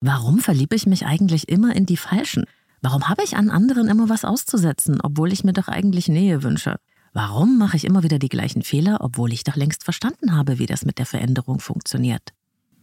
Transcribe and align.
Warum 0.00 0.38
verliebe 0.38 0.76
ich 0.76 0.86
mich 0.86 1.06
eigentlich 1.06 1.48
immer 1.48 1.74
in 1.74 1.84
die 1.84 1.96
Falschen? 1.96 2.44
Warum 2.82 3.08
habe 3.08 3.24
ich 3.24 3.36
an 3.36 3.50
anderen 3.50 3.88
immer 3.88 4.08
was 4.08 4.24
auszusetzen, 4.24 5.00
obwohl 5.02 5.32
ich 5.32 5.42
mir 5.42 5.52
doch 5.52 5.66
eigentlich 5.66 6.06
Nähe 6.06 6.44
wünsche? 6.44 6.76
Warum 7.12 7.58
mache 7.58 7.76
ich 7.76 7.84
immer 7.84 8.04
wieder 8.04 8.20
die 8.20 8.28
gleichen 8.28 8.62
Fehler, 8.62 8.98
obwohl 9.00 9.32
ich 9.32 9.42
doch 9.42 9.56
längst 9.56 9.82
verstanden 9.82 10.36
habe, 10.36 10.60
wie 10.60 10.66
das 10.66 10.84
mit 10.84 10.98
der 10.98 11.06
Veränderung 11.06 11.58
funktioniert? 11.58 12.32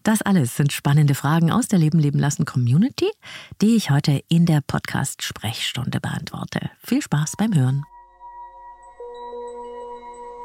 Das 0.03 0.21
alles 0.21 0.57
sind 0.57 0.73
spannende 0.73 1.15
Fragen 1.15 1.51
aus 1.51 1.67
der 1.67 1.79
Leben 1.79 1.99
leben 1.99 2.19
lassen 2.19 2.43
Community, 2.43 3.09
die 3.61 3.75
ich 3.75 3.91
heute 3.91 4.21
in 4.27 4.45
der 4.45 4.61
Podcast 4.61 5.23
Sprechstunde 5.23 6.01
beantworte. 6.01 6.69
Viel 6.83 7.01
Spaß 7.01 7.37
beim 7.37 7.55
Hören. 7.55 7.83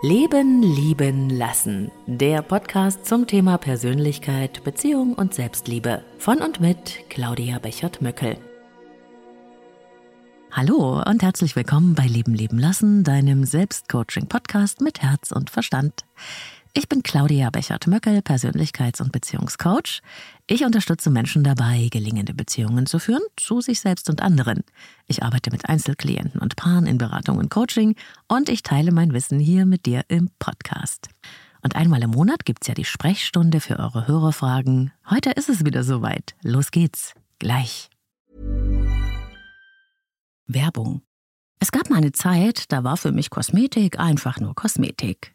Leben 0.02 0.62
lieben 0.62 1.28
lassen. 1.28 1.90
Der 2.06 2.40
Podcast 2.40 3.04
zum 3.04 3.26
Thema 3.26 3.58
Persönlichkeit, 3.58 4.64
Beziehung 4.64 5.12
und 5.12 5.34
Selbstliebe 5.34 6.02
von 6.16 6.38
und 6.38 6.58
mit 6.58 7.00
Claudia 7.10 7.58
Bechert-Möckel. 7.58 8.38
Hallo 10.50 11.02
und 11.06 11.22
herzlich 11.22 11.54
willkommen 11.54 11.94
bei 11.94 12.06
Leben 12.06 12.34
leben 12.34 12.58
lassen, 12.58 13.04
deinem 13.04 13.44
Selbstcoaching-Podcast 13.44 14.80
mit 14.80 15.02
Herz 15.02 15.32
und 15.32 15.50
Verstand. 15.50 16.06
Ich 16.72 16.88
bin 16.88 17.02
Claudia 17.02 17.50
Bechert-Möckel, 17.50 18.20
Persönlichkeits- 18.20 19.02
und 19.02 19.10
Beziehungscoach. 19.10 20.02
Ich 20.46 20.64
unterstütze 20.64 21.10
Menschen 21.10 21.42
dabei, 21.42 21.88
gelingende 21.90 22.32
Beziehungen 22.32 22.86
zu 22.86 23.00
führen, 23.00 23.22
zu 23.36 23.60
sich 23.60 23.80
selbst 23.80 24.08
und 24.08 24.22
anderen. 24.22 24.62
Ich 25.08 25.24
arbeite 25.24 25.50
mit 25.50 25.68
Einzelklienten 25.68 26.40
und 26.40 26.54
Paaren 26.54 26.86
in 26.86 26.96
Beratung 26.96 27.38
und 27.38 27.50
Coaching 27.50 27.96
und 28.28 28.48
ich 28.48 28.62
teile 28.62 28.92
mein 28.92 29.12
Wissen 29.12 29.40
hier 29.40 29.66
mit 29.66 29.84
dir 29.84 30.04
im 30.06 30.30
Podcast. 30.38 31.08
Und 31.62 31.74
einmal 31.74 32.02
im 32.04 32.10
Monat 32.10 32.44
gibt's 32.44 32.68
ja 32.68 32.74
die 32.74 32.84
Sprechstunde 32.84 33.58
für 33.60 33.80
eure 33.80 34.06
Hörerfragen. 34.06 34.92
Heute 35.10 35.30
ist 35.30 35.48
es 35.48 35.64
wieder 35.64 35.82
soweit. 35.82 36.36
Los 36.42 36.70
geht's. 36.70 37.14
Gleich. 37.40 37.90
Werbung. 40.46 41.02
Es 41.58 41.72
gab 41.72 41.90
mal 41.90 41.96
eine 41.96 42.12
Zeit, 42.12 42.70
da 42.72 42.84
war 42.84 42.96
für 42.96 43.12
mich 43.12 43.28
Kosmetik 43.28 43.98
einfach 43.98 44.38
nur 44.38 44.54
Kosmetik. 44.54 45.34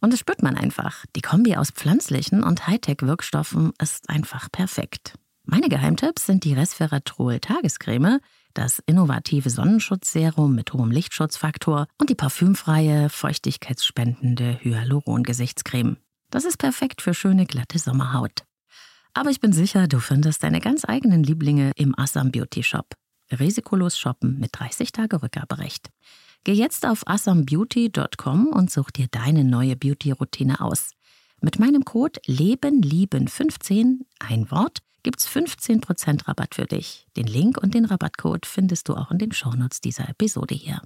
Und 0.00 0.12
das 0.12 0.20
spürt 0.20 0.42
man 0.42 0.56
einfach. 0.56 1.04
Die 1.14 1.20
Kombi 1.20 1.56
aus 1.56 1.70
pflanzlichen 1.70 2.42
und 2.42 2.66
Hightech-Wirkstoffen 2.66 3.72
ist 3.80 4.08
einfach 4.08 4.50
perfekt. 4.50 5.14
Meine 5.44 5.68
Geheimtipps 5.68 6.26
sind 6.26 6.44
die 6.44 6.54
Resveratrol 6.54 7.40
Tagescreme, 7.40 8.20
das 8.54 8.80
innovative 8.86 9.50
Sonnenschutzserum 9.50 10.54
mit 10.54 10.72
hohem 10.72 10.90
Lichtschutzfaktor 10.90 11.86
und 11.98 12.10
die 12.10 12.14
parfümfreie, 12.14 13.08
feuchtigkeitsspendende 13.08 14.58
Hyaluron-Gesichtscreme. 14.62 15.96
Das 16.30 16.44
ist 16.44 16.58
perfekt 16.58 17.02
für 17.02 17.14
schöne, 17.14 17.46
glatte 17.46 17.78
Sommerhaut. 17.78 18.44
Aber 19.12 19.30
ich 19.30 19.40
bin 19.40 19.52
sicher, 19.52 19.88
du 19.88 19.98
findest 19.98 20.42
deine 20.44 20.60
ganz 20.60 20.84
eigenen 20.84 21.24
Lieblinge 21.24 21.72
im 21.76 21.98
Assam 21.98 22.30
Beauty 22.30 22.62
Shop. 22.62 22.94
Risikolos 23.32 23.98
shoppen 23.98 24.38
mit 24.38 24.50
30 24.52 24.92
Tage 24.92 25.22
Rückgaberecht. 25.22 25.90
Geh 26.44 26.54
jetzt 26.54 26.86
auf 26.86 27.06
asambeauty.com 27.06 28.48
und 28.48 28.70
such 28.70 28.90
dir 28.90 29.08
deine 29.10 29.44
neue 29.44 29.76
Beauty-Routine 29.76 30.60
aus. 30.60 30.92
Mit 31.42 31.58
meinem 31.58 31.84
Code 31.84 32.20
LebenLieben15, 32.26 34.00
ein 34.18 34.50
Wort, 34.50 34.78
gibt's 35.02 35.28
15% 35.28 36.28
Rabatt 36.28 36.54
für 36.54 36.66
dich. 36.66 37.06
Den 37.16 37.26
Link 37.26 37.58
und 37.62 37.74
den 37.74 37.84
Rabattcode 37.84 38.46
findest 38.46 38.88
du 38.88 38.94
auch 38.94 39.10
in 39.10 39.18
den 39.18 39.32
Shownotes 39.32 39.80
dieser 39.80 40.08
Episode 40.08 40.54
hier. 40.54 40.80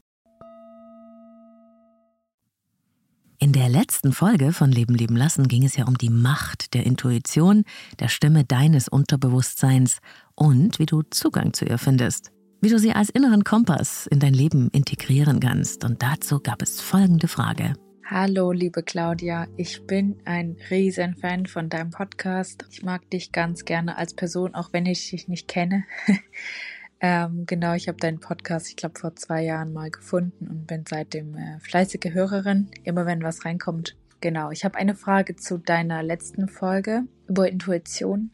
In 3.39 3.53
der 3.53 3.69
letzten 3.69 4.13
Folge 4.13 4.53
von 4.53 4.73
Leben 4.73 4.95
leben 4.95 5.17
lassen 5.17 5.49
ging 5.49 5.65
es 5.65 5.77
ja 5.77 5.87
um 5.87 5.99
die 5.99 6.09
Macht 6.09 6.73
der 6.75 6.87
Intuition, 6.87 7.65
der 7.99 8.09
Stimme 8.09 8.45
deines 8.45 8.89
Unterbewusstseins 8.89 9.99
und 10.35 10.79
wie 10.79 10.87
du 10.87 11.03
Zugang 11.03 11.53
zu 11.53 11.65
ihr 11.65 11.79
findest 11.79 12.34
wie 12.65 12.71
du 12.71 12.79
sie 12.79 12.93
als 12.93 13.11
inneren 13.11 13.45
Kompass 13.45 14.07
in 14.07 14.21
dein 14.21 14.33
Leben 14.33 14.71
integrieren 14.73 15.39
kannst. 15.39 15.85
Und 15.85 16.03
dazu 16.03 16.41
gab 16.41 16.63
es 16.63 16.81
folgende 16.81 17.29
Frage. 17.29 17.75
Hallo, 18.07 18.53
liebe 18.53 18.83
Claudia. 18.83 19.47
Ich 19.59 19.87
bin 19.87 20.17
ein 20.25 20.57
riesen 20.71 21.15
Fan 21.15 21.45
von 21.45 21.69
deinem 21.69 21.91
Podcast. 21.91 22.65
Ich 22.71 22.83
mag 22.83 23.11
dich 23.11 23.33
ganz 23.33 23.67
gerne 23.67 23.99
als 23.99 24.15
Person, 24.15 24.55
auch 24.55 24.73
wenn 24.73 24.87
ich 24.87 25.11
dich 25.11 25.29
nicht 25.29 25.47
kenne. 25.47 25.85
ähm, 27.01 27.45
genau, 27.45 27.75
ich 27.75 27.87
habe 27.87 27.99
deinen 27.99 28.21
Podcast, 28.21 28.71
ich 28.71 28.77
glaube, 28.77 28.99
vor 28.99 29.15
zwei 29.15 29.43
Jahren 29.43 29.75
mal 29.75 29.91
gefunden 29.91 30.49
und 30.49 30.67
bin 30.67 30.85
seitdem 30.89 31.37
äh, 31.37 31.61
fleißige 31.61 32.15
Hörerin. 32.15 32.71
Immer 32.83 33.05
wenn 33.05 33.23
was 33.23 33.45
reinkommt. 33.45 33.95
Genau, 34.23 34.51
ich 34.51 34.65
habe 34.65 34.79
eine 34.79 34.95
Frage 34.95 35.37
zu 35.37 35.59
deiner 35.59 36.03
letzten 36.03 36.49
Folge 36.49 37.03
über 37.29 37.47
Intuition. 37.47 38.31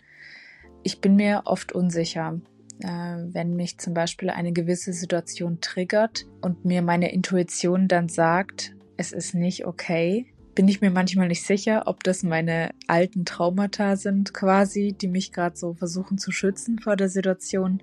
Ich 0.85 1.01
bin 1.01 1.17
mir 1.17 1.43
oft 1.47 1.73
unsicher 1.73 2.41
wenn 2.83 3.57
mich 3.57 3.79
zum 3.79 3.95
Beispiel 3.95 4.31
eine 4.31 4.53
gewisse 4.53 4.93
Situation 4.93 5.61
triggert 5.61 6.27
und 6.41 6.65
mir 6.65 6.83
meine 6.83 7.13
Intuition 7.13 7.89
dann 7.89 8.09
sagt, 8.09 8.75
es 8.97 9.13
ist 9.13 9.35
nicht 9.35 9.67
okay, 9.67 10.27
bin 10.55 10.69
ich 10.69 10.83
mir 10.83 10.91
manchmal 10.91 11.29
nicht 11.29 11.47
sicher, 11.47 11.85
ob 11.87 12.05
das 12.05 12.23
meine 12.23 12.71
alten 12.87 13.25
Traumata 13.25 13.97
sind 13.97 14.35
quasi, 14.35 14.93
die 14.93 15.09
mich 15.09 15.33
gerade 15.33 15.57
so 15.57 15.73
versuchen 15.73 16.19
zu 16.19 16.33
schützen 16.33 16.79
vor 16.79 16.97
der 16.97 17.09
Situation 17.09 17.83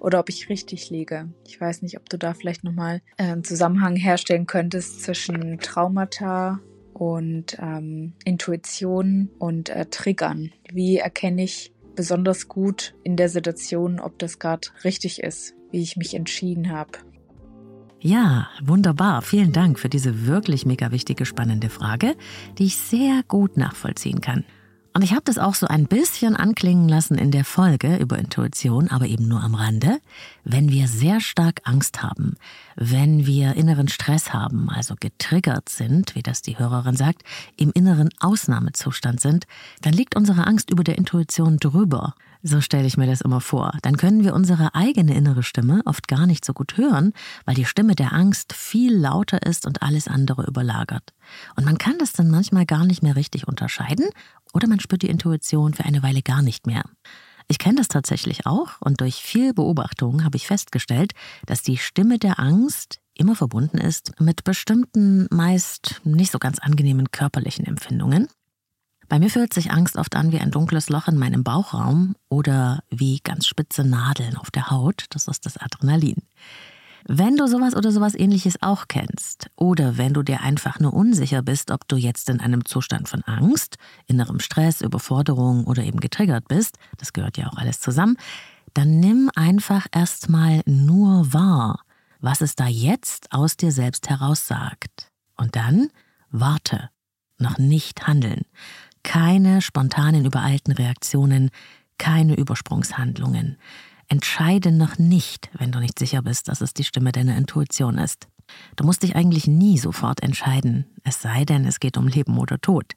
oder 0.00 0.20
ob 0.20 0.30
ich 0.30 0.48
richtig 0.48 0.88
liege. 0.88 1.28
Ich 1.46 1.60
weiß 1.60 1.82
nicht, 1.82 1.98
ob 1.98 2.08
du 2.08 2.16
da 2.16 2.32
vielleicht 2.32 2.64
nochmal 2.64 3.02
äh, 3.18 3.24
einen 3.24 3.44
Zusammenhang 3.44 3.96
herstellen 3.96 4.46
könntest 4.46 5.02
zwischen 5.02 5.58
Traumata 5.58 6.60
und 6.94 7.58
ähm, 7.60 8.14
Intuition 8.24 9.28
und 9.38 9.68
äh, 9.68 9.84
Triggern. 9.86 10.50
Wie 10.72 10.96
erkenne 10.96 11.42
ich 11.42 11.73
besonders 11.94 12.48
gut 12.48 12.94
in 13.02 13.16
der 13.16 13.28
Situation, 13.28 14.00
ob 14.00 14.18
das 14.18 14.38
gerade 14.38 14.68
richtig 14.84 15.22
ist, 15.22 15.54
wie 15.70 15.82
ich 15.82 15.96
mich 15.96 16.14
entschieden 16.14 16.70
habe. 16.70 16.98
Ja, 18.00 18.48
wunderbar. 18.62 19.22
Vielen 19.22 19.52
Dank 19.52 19.78
für 19.78 19.88
diese 19.88 20.26
wirklich 20.26 20.66
mega 20.66 20.90
wichtige, 20.90 21.24
spannende 21.24 21.70
Frage, 21.70 22.16
die 22.58 22.64
ich 22.64 22.76
sehr 22.76 23.22
gut 23.28 23.56
nachvollziehen 23.56 24.20
kann. 24.20 24.44
Und 24.96 25.02
ich 25.02 25.10
habe 25.10 25.22
das 25.24 25.38
auch 25.38 25.56
so 25.56 25.66
ein 25.66 25.86
bisschen 25.86 26.36
anklingen 26.36 26.88
lassen 26.88 27.18
in 27.18 27.32
der 27.32 27.44
Folge 27.44 27.96
über 27.96 28.16
Intuition, 28.16 28.88
aber 28.88 29.06
eben 29.06 29.26
nur 29.26 29.42
am 29.42 29.56
Rande. 29.56 29.98
Wenn 30.44 30.70
wir 30.70 30.86
sehr 30.86 31.20
stark 31.20 31.62
Angst 31.64 32.04
haben, 32.04 32.36
wenn 32.76 33.26
wir 33.26 33.56
inneren 33.56 33.88
Stress 33.88 34.32
haben, 34.32 34.70
also 34.70 34.94
getriggert 34.98 35.68
sind, 35.68 36.14
wie 36.14 36.22
das 36.22 36.42
die 36.42 36.60
Hörerin 36.60 36.94
sagt, 36.94 37.24
im 37.56 37.72
inneren 37.74 38.10
Ausnahmezustand 38.20 39.20
sind, 39.20 39.48
dann 39.82 39.94
liegt 39.94 40.14
unsere 40.14 40.46
Angst 40.46 40.70
über 40.70 40.84
der 40.84 40.96
Intuition 40.96 41.56
drüber. 41.56 42.14
So 42.46 42.60
stelle 42.60 42.86
ich 42.86 42.98
mir 42.98 43.06
das 43.06 43.22
immer 43.22 43.40
vor. 43.40 43.72
Dann 43.80 43.96
können 43.96 44.22
wir 44.22 44.34
unsere 44.34 44.74
eigene 44.74 45.14
innere 45.14 45.42
Stimme 45.42 45.80
oft 45.86 46.08
gar 46.08 46.26
nicht 46.26 46.44
so 46.44 46.52
gut 46.52 46.76
hören, 46.76 47.14
weil 47.46 47.54
die 47.54 47.64
Stimme 47.64 47.94
der 47.94 48.12
Angst 48.12 48.52
viel 48.52 48.94
lauter 48.94 49.46
ist 49.46 49.64
und 49.64 49.80
alles 49.80 50.08
andere 50.08 50.46
überlagert. 50.46 51.14
Und 51.56 51.64
man 51.64 51.78
kann 51.78 51.96
das 51.96 52.12
dann 52.12 52.28
manchmal 52.28 52.66
gar 52.66 52.84
nicht 52.84 53.02
mehr 53.02 53.16
richtig 53.16 53.48
unterscheiden 53.48 54.10
oder 54.52 54.68
man 54.68 54.78
spürt 54.78 55.00
die 55.00 55.08
Intuition 55.08 55.72
für 55.72 55.86
eine 55.86 56.02
Weile 56.02 56.20
gar 56.20 56.42
nicht 56.42 56.66
mehr. 56.66 56.84
Ich 57.48 57.58
kenne 57.58 57.76
das 57.76 57.88
tatsächlich 57.88 58.44
auch 58.44 58.78
und 58.80 59.00
durch 59.00 59.22
viel 59.22 59.54
Beobachtung 59.54 60.22
habe 60.22 60.36
ich 60.36 60.46
festgestellt, 60.46 61.12
dass 61.46 61.62
die 61.62 61.78
Stimme 61.78 62.18
der 62.18 62.38
Angst 62.38 63.00
immer 63.14 63.36
verbunden 63.36 63.78
ist 63.78 64.20
mit 64.20 64.44
bestimmten, 64.44 65.28
meist 65.30 66.02
nicht 66.04 66.30
so 66.30 66.38
ganz 66.38 66.58
angenehmen 66.58 67.10
körperlichen 67.10 67.64
Empfindungen. 67.64 68.28
Bei 69.14 69.20
mir 69.20 69.30
fühlt 69.30 69.54
sich 69.54 69.70
Angst 69.70 69.94
oft 69.94 70.16
an 70.16 70.32
wie 70.32 70.40
ein 70.40 70.50
dunkles 70.50 70.88
Loch 70.88 71.06
in 71.06 71.16
meinem 71.16 71.44
Bauchraum 71.44 72.16
oder 72.30 72.82
wie 72.90 73.20
ganz 73.22 73.46
spitze 73.46 73.84
Nadeln 73.84 74.36
auf 74.36 74.50
der 74.50 74.72
Haut. 74.72 75.04
Das 75.10 75.28
ist 75.28 75.46
das 75.46 75.56
Adrenalin. 75.56 76.16
Wenn 77.06 77.36
du 77.36 77.46
sowas 77.46 77.76
oder 77.76 77.92
sowas 77.92 78.16
ähnliches 78.16 78.60
auch 78.60 78.88
kennst 78.88 79.50
oder 79.54 79.98
wenn 79.98 80.14
du 80.14 80.24
dir 80.24 80.40
einfach 80.40 80.80
nur 80.80 80.92
unsicher 80.92 81.42
bist, 81.42 81.70
ob 81.70 81.86
du 81.86 81.94
jetzt 81.94 82.28
in 82.28 82.40
einem 82.40 82.64
Zustand 82.64 83.08
von 83.08 83.22
Angst, 83.22 83.76
innerem 84.08 84.40
Stress, 84.40 84.80
Überforderung 84.80 85.64
oder 85.64 85.84
eben 85.84 86.00
getriggert 86.00 86.48
bist, 86.48 86.76
das 86.98 87.12
gehört 87.12 87.36
ja 87.36 87.46
auch 87.46 87.56
alles 87.56 87.78
zusammen, 87.78 88.16
dann 88.72 88.98
nimm 88.98 89.30
einfach 89.36 89.86
erstmal 89.92 90.62
nur 90.66 91.32
wahr, 91.32 91.84
was 92.18 92.40
es 92.40 92.56
da 92.56 92.66
jetzt 92.66 93.30
aus 93.30 93.56
dir 93.56 93.70
selbst 93.70 94.10
heraus 94.10 94.48
sagt. 94.48 95.12
Und 95.36 95.54
dann 95.54 95.90
warte, 96.32 96.90
noch 97.38 97.58
nicht 97.58 98.06
handeln. 98.06 98.42
Keine 99.04 99.62
spontanen, 99.62 100.24
übereilten 100.24 100.72
Reaktionen, 100.72 101.50
keine 101.98 102.34
Übersprungshandlungen. 102.34 103.56
Entscheide 104.08 104.72
noch 104.72 104.98
nicht, 104.98 105.50
wenn 105.54 105.70
du 105.70 105.78
nicht 105.78 105.98
sicher 105.98 106.22
bist, 106.22 106.48
dass 106.48 106.60
es 106.60 106.74
die 106.74 106.84
Stimme 106.84 107.12
deiner 107.12 107.36
Intuition 107.36 107.98
ist. 107.98 108.26
Du 108.76 108.84
musst 108.84 109.02
dich 109.02 109.14
eigentlich 109.14 109.46
nie 109.46 109.78
sofort 109.78 110.22
entscheiden, 110.22 110.86
es 111.04 111.22
sei 111.22 111.44
denn, 111.44 111.64
es 111.64 111.80
geht 111.80 111.96
um 111.96 112.08
Leben 112.08 112.36
oder 112.38 112.60
Tod. 112.60 112.92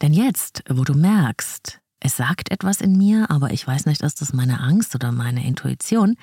Denn 0.00 0.12
jetzt, 0.12 0.62
wo 0.68 0.84
du 0.84 0.94
merkst, 0.94 1.80
es 2.00 2.16
sagt 2.16 2.50
etwas 2.50 2.80
in 2.80 2.96
mir, 2.96 3.30
aber 3.30 3.52
ich 3.52 3.66
weiß 3.66 3.86
nicht, 3.86 4.02
ist 4.02 4.20
das 4.20 4.32
meine 4.32 4.60
Angst 4.60 4.94
oder 4.94 5.12
meine 5.12 5.46
Intuition, 5.46 6.16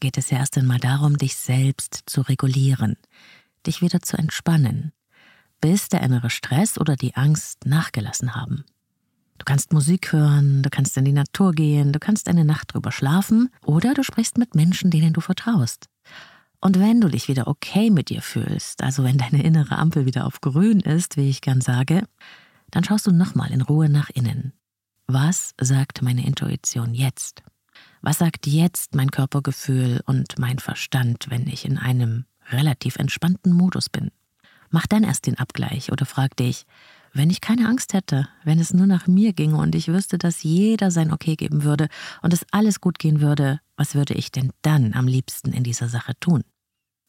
geht 0.00 0.16
es 0.16 0.30
ja 0.30 0.38
erst 0.38 0.56
einmal 0.56 0.78
darum, 0.78 1.18
dich 1.18 1.36
selbst 1.36 2.02
zu 2.06 2.22
regulieren, 2.22 2.96
dich 3.66 3.82
wieder 3.82 4.00
zu 4.00 4.16
entspannen, 4.16 4.92
bis 5.60 5.88
der 5.88 6.02
innere 6.02 6.30
Stress 6.30 6.78
oder 6.78 6.96
die 6.96 7.16
Angst 7.16 7.66
nachgelassen 7.66 8.34
haben. 8.34 8.64
Du 9.38 9.44
kannst 9.44 9.72
Musik 9.72 10.12
hören, 10.12 10.62
du 10.62 10.70
kannst 10.70 10.96
in 10.96 11.04
die 11.04 11.12
Natur 11.12 11.52
gehen, 11.52 11.92
du 11.92 11.98
kannst 11.98 12.28
eine 12.28 12.44
Nacht 12.44 12.74
drüber 12.74 12.90
schlafen 12.90 13.50
oder 13.64 13.94
du 13.94 14.02
sprichst 14.02 14.36
mit 14.36 14.54
Menschen, 14.54 14.90
denen 14.90 15.12
du 15.12 15.20
vertraust. 15.20 15.88
Und 16.60 16.80
wenn 16.80 17.00
du 17.00 17.08
dich 17.08 17.28
wieder 17.28 17.46
okay 17.46 17.90
mit 17.90 18.08
dir 18.08 18.20
fühlst, 18.20 18.82
also 18.82 19.04
wenn 19.04 19.16
deine 19.16 19.42
innere 19.44 19.78
Ampel 19.78 20.06
wieder 20.06 20.26
auf 20.26 20.40
grün 20.40 20.80
ist, 20.80 21.16
wie 21.16 21.30
ich 21.30 21.40
gern 21.40 21.60
sage, 21.60 22.02
dann 22.70 22.82
schaust 22.82 23.06
du 23.06 23.12
nochmal 23.12 23.52
in 23.52 23.62
Ruhe 23.62 23.88
nach 23.88 24.10
innen. 24.10 24.52
Was 25.06 25.54
sagt 25.60 26.02
meine 26.02 26.26
Intuition 26.26 26.94
jetzt? 26.94 27.42
Was 28.02 28.18
sagt 28.18 28.46
jetzt 28.46 28.94
mein 28.94 29.10
Körpergefühl 29.10 30.02
und 30.04 30.38
mein 30.38 30.58
Verstand, 30.58 31.26
wenn 31.30 31.46
ich 31.46 31.64
in 31.64 31.78
einem 31.78 32.26
relativ 32.50 32.96
entspannten 32.96 33.52
Modus 33.52 33.88
bin? 33.88 34.10
Mach 34.70 34.86
dann 34.86 35.04
erst 35.04 35.26
den 35.26 35.38
Abgleich 35.38 35.92
oder 35.92 36.06
frag 36.06 36.36
dich, 36.36 36.66
wenn 37.12 37.30
ich 37.30 37.40
keine 37.40 37.68
Angst 37.68 37.94
hätte, 37.94 38.28
wenn 38.44 38.58
es 38.58 38.74
nur 38.74 38.86
nach 38.86 39.06
mir 39.06 39.32
ginge 39.32 39.56
und 39.56 39.74
ich 39.74 39.88
wüsste, 39.88 40.18
dass 40.18 40.42
jeder 40.42 40.90
sein 40.90 41.12
Okay 41.12 41.36
geben 41.36 41.64
würde 41.64 41.88
und 42.22 42.32
es 42.32 42.44
alles 42.50 42.80
gut 42.80 42.98
gehen 42.98 43.20
würde, 43.20 43.60
was 43.76 43.94
würde 43.94 44.14
ich 44.14 44.30
denn 44.30 44.52
dann 44.62 44.92
am 44.92 45.06
liebsten 45.06 45.52
in 45.52 45.64
dieser 45.64 45.88
Sache 45.88 46.12
tun? 46.20 46.44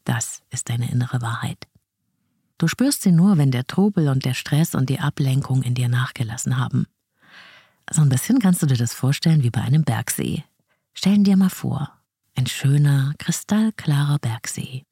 Das 0.06 0.42
ist 0.50 0.70
deine 0.70 0.90
innere 0.90 1.22
Wahrheit. 1.22 1.68
Du 2.58 2.68
spürst 2.68 3.04
sie 3.04 3.12
nur, 3.12 3.38
wenn 3.38 3.52
der 3.52 3.68
Trubel 3.68 4.10
und 4.10 4.26
der 4.26 4.34
Stress 4.34 4.76
und 4.76 4.90
die 4.90 5.00
Ablenkung 5.00 5.64
in 5.64 5.76
dir 5.76 5.90
nachgelassen 5.90 6.58
haben. 6.58 6.88
So 7.92 8.02
ein 8.02 8.10
bisschen 8.10 8.40
kannst 8.40 8.62
du 8.62 8.66
dir 8.66 8.78
das 8.78 8.94
vorstellen 8.94 9.44
wie 9.44 9.50
bei 9.50 9.62
einem 9.62 9.84
Bergsee. 9.84 10.44
Stellen 10.94 11.24
dir 11.24 11.38
mal 11.38 11.50
vor, 11.50 11.94
ein 12.36 12.48
schöner, 12.48 13.14
kristallklarer 13.18 14.20
Bergsee. 14.20 14.84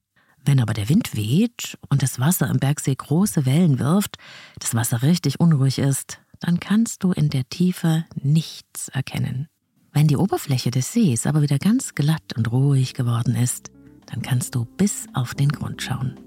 Wenn 0.48 0.62
aber 0.62 0.74
der 0.74 0.88
Wind 0.88 1.14
weht 1.14 1.78
und 1.90 2.02
das 2.02 2.22
Wasser 2.22 2.50
im 2.50 2.58
Bergsee 2.58 2.96
große 2.96 3.46
Wellen 3.46 3.80
wirft, 3.80 4.18
das 4.60 4.76
Wasser 4.76 5.02
richtig 5.02 5.42
unruhig 5.42 5.78
ist, 5.78 6.22
dann 6.40 6.62
kannst 6.62 7.04
du 7.04 7.12
in 7.12 7.28
der 7.28 7.50
Tiefe 7.50 8.06
nichts 8.16 8.88
erkennen. 8.88 9.50
Wenn 9.92 10.08
die 10.08 10.16
Oberfläche 10.16 10.72
des 10.72 10.94
Sees 10.94 11.28
aber 11.28 11.42
wieder 11.42 11.60
ganz 11.60 11.96
glatt 11.96 12.38
und 12.38 12.50
ruhig 12.50 12.94
geworden 12.94 13.36
ist, 13.36 13.72
dann 14.06 14.22
kannst 14.22 14.56
du 14.56 14.64
bis 14.64 15.08
auf 15.14 15.36
den 15.36 15.50
Grund 15.50 15.82
schauen. 15.82 16.18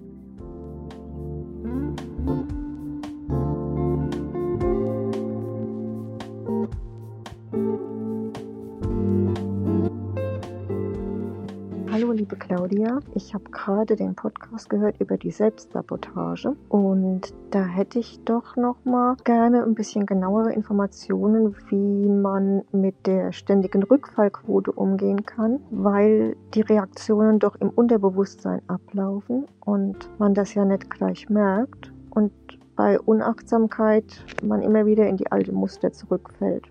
Liebe 12.13 12.37
Claudia. 12.37 13.01
Ich 13.15 13.35
habe 13.35 13.45
gerade 13.51 13.97
den 13.97 14.15
Podcast 14.15 14.71
gehört 14.71 15.01
über 15.01 15.17
die 15.17 15.31
Selbstsabotage 15.31 16.55
und 16.69 17.35
da 17.51 17.65
hätte 17.65 17.99
ich 17.99 18.21
doch 18.25 18.57
noch 18.57 18.85
mal 18.85 19.17
gerne 19.25 19.65
ein 19.65 19.75
bisschen 19.75 20.07
genauere 20.07 20.53
Informationen, 20.53 21.55
wie 21.69 22.09
man 22.09 22.63
mit 22.73 23.07
der 23.07 23.33
ständigen 23.33 23.83
Rückfallquote 23.83 24.73
umgehen 24.73 25.25
kann, 25.25 25.61
weil 25.71 26.37
die 26.55 26.61
Reaktionen 26.61 27.39
doch 27.39 27.57
im 27.57 27.71
Unterbewusstsein 27.71 28.63
ablaufen 28.69 29.47
und 29.65 30.09
man 30.19 30.35
das 30.35 30.55
ja 30.55 30.65
nicht 30.65 30.91
gleich 30.91 31.29
merkt 31.29 31.93
und 32.11 32.33
bei 32.77 33.01
Unachtsamkeit 33.01 34.25
man 34.43 34.63
immer 34.63 34.87
wieder 34.87 35.07
in 35.07 35.17
die 35.17 35.31
alte 35.31 35.53
Muster 35.53 35.93
zurückfällt. 35.93 36.71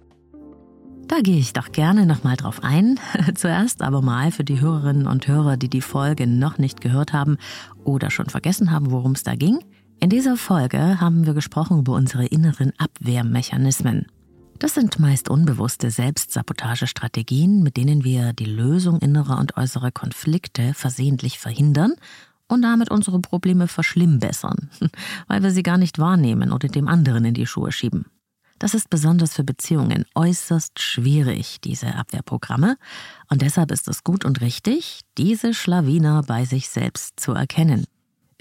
Da 1.09 1.21
gehe 1.21 1.39
ich 1.39 1.53
doch 1.53 1.71
gerne 1.71 2.06
nochmal 2.06 2.38
drauf 2.38 2.63
ein. 2.63 3.00
Zuerst 3.35 3.81
aber 3.81 4.03
mal 4.03 4.31
für 4.31 4.44
die 4.44 4.61
Hörerinnen 4.61 5.07
und 5.07 5.27
Hörer, 5.27 5.57
die 5.57 5.67
die 5.67 5.81
Folge 5.81 6.27
noch 6.27 6.59
nicht 6.59 6.81
gehört 6.81 7.13
haben 7.13 7.38
oder 7.83 8.11
schon 8.11 8.27
vergessen 8.27 8.69
haben, 8.71 8.91
worum 8.91 9.13
es 9.13 9.23
da 9.23 9.33
ging. 9.33 9.57
In 10.00 10.11
dieser 10.11 10.38
Folge 10.38 11.01
haben 11.01 11.25
wir 11.25 11.33
gesprochen 11.33 11.79
über 11.79 11.94
unsere 11.94 12.27
inneren 12.27 12.73
Abwehrmechanismen. 12.77 14.06
Das 14.59 14.75
sind 14.75 15.00
meist 15.00 15.29
unbewusste 15.29 15.89
Selbstsabotagestrategien, 15.89 17.63
mit 17.63 17.75
denen 17.75 18.03
wir 18.03 18.33
die 18.33 18.45
Lösung 18.45 19.00
innerer 19.00 19.39
und 19.39 19.57
äußerer 19.57 19.91
Konflikte 19.91 20.75
versehentlich 20.75 21.39
verhindern 21.39 21.95
und 22.47 22.61
damit 22.61 22.91
unsere 22.91 23.19
Probleme 23.19 23.67
verschlimmbessern, 23.67 24.69
weil 25.27 25.41
wir 25.41 25.50
sie 25.50 25.63
gar 25.63 25.79
nicht 25.79 25.97
wahrnehmen 25.97 26.51
oder 26.51 26.67
dem 26.67 26.88
anderen 26.88 27.25
in 27.25 27.33
die 27.33 27.47
Schuhe 27.47 27.71
schieben. 27.71 28.06
Das 28.59 28.73
ist 28.73 28.89
besonders 28.89 29.33
für 29.33 29.45
Beziehungen 29.45 30.06
äußerst 30.15 30.81
schwierig, 30.81 31.61
diese 31.61 31.95
Abwehrprogramme. 31.95 32.77
Und 33.29 33.41
deshalb 33.41 33.71
ist 33.71 33.88
es 33.88 34.03
gut 34.03 34.25
und 34.25 34.41
richtig, 34.41 35.01
diese 35.17 35.53
Schlawiner 35.53 36.23
bei 36.23 36.44
sich 36.44 36.67
selbst 36.69 37.19
zu 37.19 37.31
erkennen. 37.31 37.85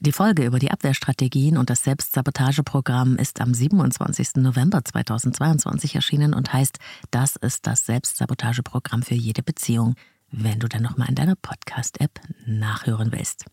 Die 0.00 0.12
Folge 0.12 0.44
über 0.44 0.58
die 0.58 0.70
Abwehrstrategien 0.70 1.56
und 1.56 1.70
das 1.70 1.84
Selbstsabotageprogramm 1.84 3.16
ist 3.16 3.40
am 3.40 3.54
27. 3.54 4.36
November 4.36 4.84
2022 4.84 5.94
erschienen 5.94 6.34
und 6.34 6.52
heißt, 6.52 6.78
das 7.10 7.36
ist 7.36 7.66
das 7.66 7.86
Selbstsabotageprogramm 7.86 9.02
für 9.02 9.16
jede 9.16 9.42
Beziehung, 9.42 9.94
wenn 10.30 10.58
du 10.60 10.68
dann 10.68 10.82
nochmal 10.82 11.08
in 11.08 11.14
deiner 11.14 11.36
Podcast-App 11.36 12.20
nachhören 12.46 13.12
willst. 13.12 13.44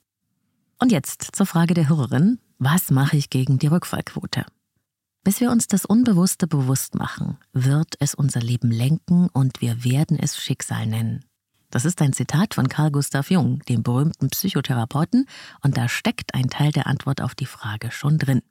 Und 0.80 0.92
jetzt 0.92 1.30
zur 1.34 1.46
Frage 1.46 1.74
der 1.74 1.90
Hörerin, 1.90 2.40
was 2.58 2.92
mache 2.92 3.18
ich 3.18 3.30
gegen 3.30 3.58
die 3.60 3.68
Rückfallquote? 3.68 4.46
Bis 5.26 5.42
wir 5.42 5.50
uns 5.50 5.68
das 5.68 5.86
Unbewusste 5.86 6.46
bewusst 6.46 6.94
machen, 6.94 7.40
wird 7.52 7.96
es 8.00 8.14
unser 8.14 8.42
Leben 8.42 8.70
lenken 8.70 9.28
und 9.34 9.60
wir 9.60 9.84
werden 9.84 10.20
es 10.22 10.38
Schicksal 10.38 10.86
nennen. 10.86 11.26
Das 11.72 11.84
ist 11.84 12.00
ein 12.04 12.14
Zitat 12.14 12.54
von 12.54 12.70
Carl 12.70 12.92
Gustav 12.92 13.32
Jung, 13.32 13.58
dem 13.68 13.82
berühmten 13.82 14.30
Psychotherapeuten, 14.30 15.26
und 15.64 15.78
da 15.78 15.90
steckt 15.90 16.36
ein 16.36 16.52
Teil 16.52 16.72
der 16.72 16.86
Antwort 16.86 17.22
auf 17.22 17.34
die 17.34 17.48
Frage 17.48 17.90
schon 17.90 18.20
drin. 18.20 18.44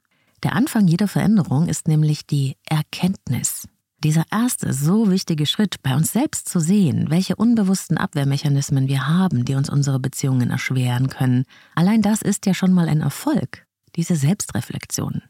Der 0.42 0.56
Anfang 0.56 0.88
jeder 0.88 1.06
Veränderung 1.06 1.68
ist 1.68 1.86
nämlich 1.86 2.26
die 2.26 2.56
Erkenntnis. 2.68 3.68
Dieser 4.02 4.24
erste, 4.32 4.72
so 4.72 5.12
wichtige 5.12 5.46
Schritt, 5.46 5.80
bei 5.84 5.94
uns 5.94 6.12
selbst 6.12 6.48
zu 6.48 6.58
sehen, 6.58 7.08
welche 7.08 7.36
unbewussten 7.36 7.98
Abwehrmechanismen 7.98 8.88
wir 8.88 9.06
haben, 9.06 9.44
die 9.44 9.54
uns 9.54 9.70
unsere 9.70 10.00
Beziehungen 10.00 10.50
erschweren 10.50 11.08
können, 11.08 11.44
allein 11.76 12.02
das 12.02 12.20
ist 12.20 12.46
ja 12.46 12.52
schon 12.52 12.72
mal 12.72 12.88
ein 12.88 13.00
Erfolg, 13.00 13.64
diese 13.94 14.16
Selbstreflexion. 14.16 15.22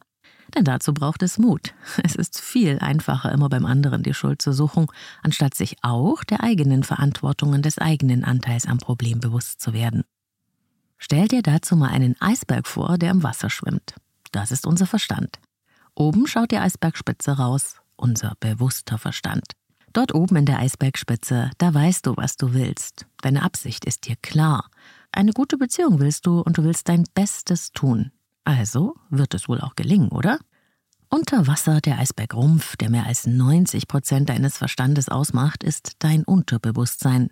Denn 0.57 0.65
dazu 0.65 0.95
braucht 0.95 1.23
es 1.23 1.39
Mut. 1.39 1.75
Es 2.05 2.15
ist 2.15 2.41
viel 2.41 2.79
einfacher, 2.79 3.33
immer 3.33 3.49
beim 3.49 3.67
anderen 3.67 4.03
die 4.03 4.15
Schuld 4.15 4.41
zu 4.41 4.53
suchen, 4.53 4.87
anstatt 5.23 5.55
sich 5.55 5.77
auch 5.83 6.23
der 6.25 6.43
eigenen 6.43 6.83
Verantwortung 6.83 7.53
und 7.53 7.65
des 7.65 7.79
eigenen 7.79 8.25
Anteils 8.25 8.67
am 8.67 8.79
Problem 8.79 9.21
bewusst 9.21 9.61
zu 9.61 9.73
werden. 9.73 10.05
Stell 10.99 11.29
dir 11.29 11.43
dazu 11.43 11.77
mal 11.77 11.91
einen 11.91 12.21
Eisberg 12.21 12.67
vor, 12.67 12.99
der 12.99 13.11
im 13.11 13.23
Wasser 13.23 13.51
schwimmt. 13.51 13.95
Das 14.33 14.51
ist 14.53 14.67
unser 14.67 14.87
Verstand. 14.87 15.39
Oben 15.95 16.27
schaut 16.27 16.51
die 16.51 16.59
Eisbergspitze 16.59 17.33
raus, 17.33 17.77
unser 17.97 18.35
bewusster 18.41 18.99
Verstand. 18.99 19.53
Dort 19.93 20.13
oben 20.13 20.37
in 20.37 20.47
der 20.47 20.59
Eisbergspitze, 20.59 21.51
da 21.59 21.73
weißt 21.73 22.07
du, 22.07 22.17
was 22.17 22.37
du 22.37 22.53
willst. 22.53 23.07
Deine 23.23 23.43
Absicht 23.43 23.85
ist 23.85 24.09
dir 24.09 24.17
klar. 24.17 24.69
Eine 25.13 25.33
gute 25.33 25.57
Beziehung 25.57 26.01
willst 26.01 26.27
du 26.27 26.41
und 26.41 26.59
du 26.59 26.65
willst 26.65 26.89
dein 26.89 27.05
Bestes 27.15 27.71
tun. 27.71 28.11
Also 28.45 28.95
wird 29.11 29.35
es 29.35 29.49
wohl 29.49 29.61
auch 29.61 29.75
gelingen, 29.75 30.09
oder? 30.09 30.39
Unter 31.09 31.47
Wasser 31.47 31.81
der 31.81 31.99
Eisbergrumpf, 31.99 32.77
der 32.77 32.91
mehr 32.91 33.07
als 33.07 33.27
90 33.27 33.89
Prozent 33.89 34.29
deines 34.29 34.59
Verstandes 34.59 35.09
ausmacht, 35.09 35.63
ist 35.63 35.93
dein 36.01 36.25
Unterbewusstsein. 36.25 37.31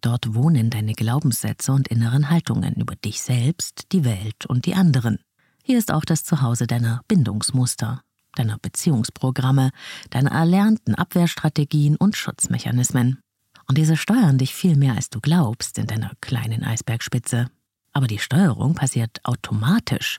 Dort 0.00 0.34
wohnen 0.34 0.68
deine 0.68 0.92
Glaubenssätze 0.92 1.72
und 1.72 1.88
inneren 1.88 2.28
Haltungen 2.28 2.74
über 2.74 2.94
dich 2.94 3.22
selbst, 3.22 3.92
die 3.92 4.04
Welt 4.04 4.44
und 4.46 4.66
die 4.66 4.74
anderen. 4.74 5.18
Hier 5.62 5.78
ist 5.78 5.90
auch 5.90 6.04
das 6.04 6.24
Zuhause 6.24 6.66
deiner 6.66 7.00
Bindungsmuster, 7.08 8.02
deiner 8.36 8.58
Beziehungsprogramme, 8.58 9.70
deiner 10.10 10.32
erlernten 10.32 10.94
Abwehrstrategien 10.94 11.96
und 11.96 12.16
Schutzmechanismen. 12.16 13.20
Und 13.66 13.78
diese 13.78 13.96
steuern 13.96 14.36
dich 14.36 14.54
viel 14.54 14.76
mehr, 14.76 14.94
als 14.94 15.08
du 15.08 15.20
glaubst, 15.20 15.78
in 15.78 15.86
deiner 15.86 16.12
kleinen 16.20 16.62
Eisbergspitze. 16.62 17.48
Aber 17.94 18.06
die 18.06 18.18
Steuerung 18.18 18.74
passiert 18.74 19.20
automatisch, 19.24 20.18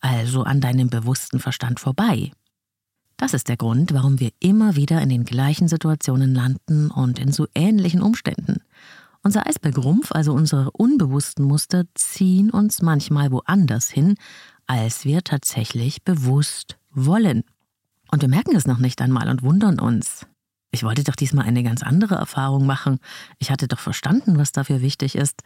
also 0.00 0.42
an 0.42 0.60
deinem 0.60 0.90
bewussten 0.90 1.38
Verstand 1.38 1.78
vorbei. 1.78 2.32
Das 3.16 3.34
ist 3.34 3.48
der 3.48 3.58
Grund, 3.58 3.92
warum 3.92 4.18
wir 4.18 4.30
immer 4.40 4.74
wieder 4.74 5.00
in 5.02 5.10
den 5.10 5.24
gleichen 5.24 5.68
Situationen 5.68 6.34
landen 6.34 6.90
und 6.90 7.18
in 7.18 7.30
so 7.30 7.46
ähnlichen 7.54 8.00
Umständen. 8.00 8.62
Unser 9.22 9.46
Eisbergrumpf, 9.46 10.12
also 10.12 10.32
unsere 10.32 10.70
unbewussten 10.70 11.44
Muster, 11.44 11.84
ziehen 11.94 12.50
uns 12.50 12.80
manchmal 12.80 13.30
woanders 13.30 13.90
hin, 13.90 14.16
als 14.66 15.04
wir 15.04 15.22
tatsächlich 15.22 16.02
bewusst 16.02 16.78
wollen. 16.92 17.44
Und 18.10 18.22
wir 18.22 18.30
merken 18.30 18.56
es 18.56 18.66
noch 18.66 18.78
nicht 18.78 19.02
einmal 19.02 19.28
und 19.28 19.42
wundern 19.42 19.78
uns. 19.78 20.26
Ich 20.72 20.84
wollte 20.84 21.04
doch 21.04 21.16
diesmal 21.16 21.44
eine 21.44 21.62
ganz 21.62 21.82
andere 21.82 22.14
Erfahrung 22.14 22.64
machen. 22.64 22.98
Ich 23.38 23.50
hatte 23.50 23.68
doch 23.68 23.80
verstanden, 23.80 24.38
was 24.38 24.52
dafür 24.52 24.80
wichtig 24.80 25.16
ist. 25.16 25.42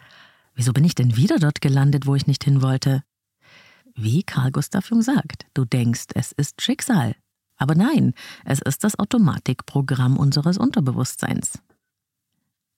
Wieso 0.55 0.73
bin 0.73 0.85
ich 0.85 0.95
denn 0.95 1.17
wieder 1.17 1.39
dort 1.39 1.61
gelandet, 1.61 2.07
wo 2.07 2.15
ich 2.15 2.27
nicht 2.27 2.45
hin 2.45 2.63
wollte? 2.63 3.03
Wie 3.95 4.23
Karl 4.23 4.51
Gustav 4.51 4.91
Jung 4.91 5.03
sagt, 5.03 5.47
du 5.55 5.65
denkst, 5.65 6.07
es 6.15 6.33
ist 6.33 6.63
Schicksal. 6.63 7.15
Aber 7.57 7.75
nein, 7.75 8.15
es 8.45 8.61
ist 8.61 8.83
das 8.83 8.99
Automatikprogramm 8.99 10.17
unseres 10.17 10.59
Unterbewusstseins. 10.59 11.61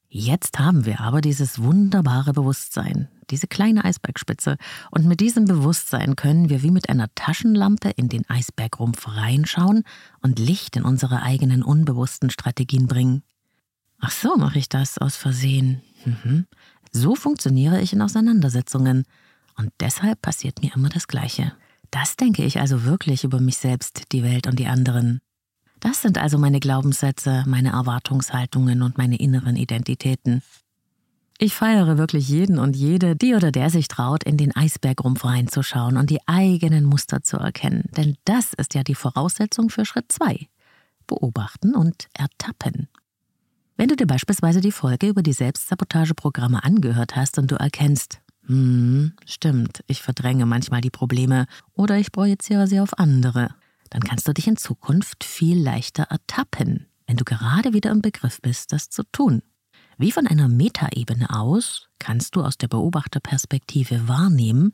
Jetzt 0.09 0.59
haben 0.59 0.87
wir 0.87 1.01
aber 1.01 1.21
dieses 1.21 1.61
wunderbare 1.61 2.33
Bewusstsein, 2.33 3.09
diese 3.31 3.49
kleine 3.49 3.85
Eisbergspitze, 3.85 4.57
und 4.91 5.07
mit 5.07 5.21
diesem 5.21 5.47
Bewusstsein 5.47 6.15
können 6.15 6.49
wir 6.49 6.63
wie 6.63 6.71
mit 6.71 6.89
einer 6.89 7.13
Taschenlampe 7.15 7.91
in 7.91 8.09
den 8.09 8.29
Eisbergrumpf 8.29 9.09
reinschauen 9.09 9.83
und 10.21 10.39
Licht 10.39 10.77
in 10.77 10.85
unsere 10.85 11.23
eigenen 11.23 11.63
unbewussten 11.63 12.31
Strategien 12.31 12.87
bringen. 12.87 13.23
Ach 13.99 14.11
so, 14.11 14.37
mache 14.37 14.59
ich 14.59 14.69
das 14.69 14.99
aus 14.99 15.17
Versehen. 15.17 15.83
Mhm. 16.05 16.47
So 16.93 17.15
funktioniere 17.15 17.81
ich 17.81 17.93
in 17.93 18.03
Auseinandersetzungen, 18.03 19.05
und 19.59 19.73
deshalb 19.81 20.21
passiert 20.21 20.63
mir 20.63 20.75
immer 20.75 20.89
das 20.89 21.09
Gleiche. 21.09 21.53
Das 21.91 22.17
denke 22.17 22.45
ich 22.45 22.61
also 22.61 22.85
wirklich 22.85 23.25
über 23.25 23.41
mich 23.41 23.57
selbst, 23.57 24.13
die 24.13 24.23
Welt 24.23 24.47
und 24.47 24.59
die 24.59 24.67
anderen. 24.67 25.21
Das 25.81 26.03
sind 26.03 26.19
also 26.19 26.39
meine 26.39 26.61
Glaubenssätze, 26.61 27.45
meine 27.47 27.71
Erwartungshaltungen 27.71 28.83
und 28.83 28.99
meine 28.99 29.17
inneren 29.17 29.57
Identitäten. 29.57 30.43
Ich 31.39 31.55
feiere 31.55 31.99
wirklich 31.99 32.29
jeden 32.29 32.59
und 32.59 32.77
jede, 32.77 33.15
die 33.15 33.35
oder 33.35 33.53
der 33.53 33.69
sich 33.69 33.89
traut, 33.89 34.25
in 34.25 34.39
den 34.39 34.57
Eisbergrumpf 34.57 35.25
reinzuschauen 35.25 35.99
und 35.99 36.09
die 36.09 36.27
eigenen 36.27 36.85
Muster 36.85 37.23
zu 37.23 37.37
erkennen. 37.37 37.85
Denn 37.97 38.17
das 38.25 38.55
ist 38.55 38.75
ja 38.75 38.83
die 38.83 38.95
Voraussetzung 38.95 39.69
für 39.69 39.85
Schritt 39.85 40.11
2. 40.11 40.49
Beobachten 41.07 41.75
und 41.75 42.09
ertappen. 42.15 42.89
Wenn 43.77 43.89
du 43.89 43.97
dir 43.97 44.07
beispielsweise 44.07 44.63
die 44.63 44.73
Folge 44.73 45.09
über 45.09 45.23
die 45.23 45.35
Selbstsabotageprogramme 45.35 46.65
angehört 46.65 47.15
hast 47.15 47.39
und 47.39 47.51
du 47.51 47.57
erkennst, 47.57 48.21
hm, 48.47 49.13
stimmt, 49.27 49.85
ich 49.87 50.01
verdränge 50.01 50.47
manchmal 50.47 50.81
die 50.81 50.91
Probleme 50.91 51.47
oder 51.75 51.99
ich 51.99 52.11
projiziere 52.11 52.69
sie 52.69 52.81
auf 52.81 52.99
andere, 52.99 53.51
dann 53.91 54.03
kannst 54.03 54.27
du 54.27 54.33
dich 54.33 54.47
in 54.47 54.57
Zukunft 54.57 55.25
viel 55.25 55.63
leichter 55.63 56.05
ertappen, 56.05 56.87
wenn 57.07 57.19
du 57.19 57.25
gerade 57.25 57.75
wieder 57.75 57.91
im 57.91 58.01
Begriff 58.01 58.41
bist, 58.41 58.73
das 58.73 58.89
zu 58.89 59.03
tun. 59.13 59.43
Wie 59.99 60.13
von 60.13 60.27
einer 60.27 60.49
Metaebene 60.49 61.31
aus 61.31 61.89
kannst 61.99 62.37
du 62.37 62.43
aus 62.43 62.57
der 62.57 62.69
Beobachterperspektive 62.69 64.09
wahrnehmen, 64.09 64.73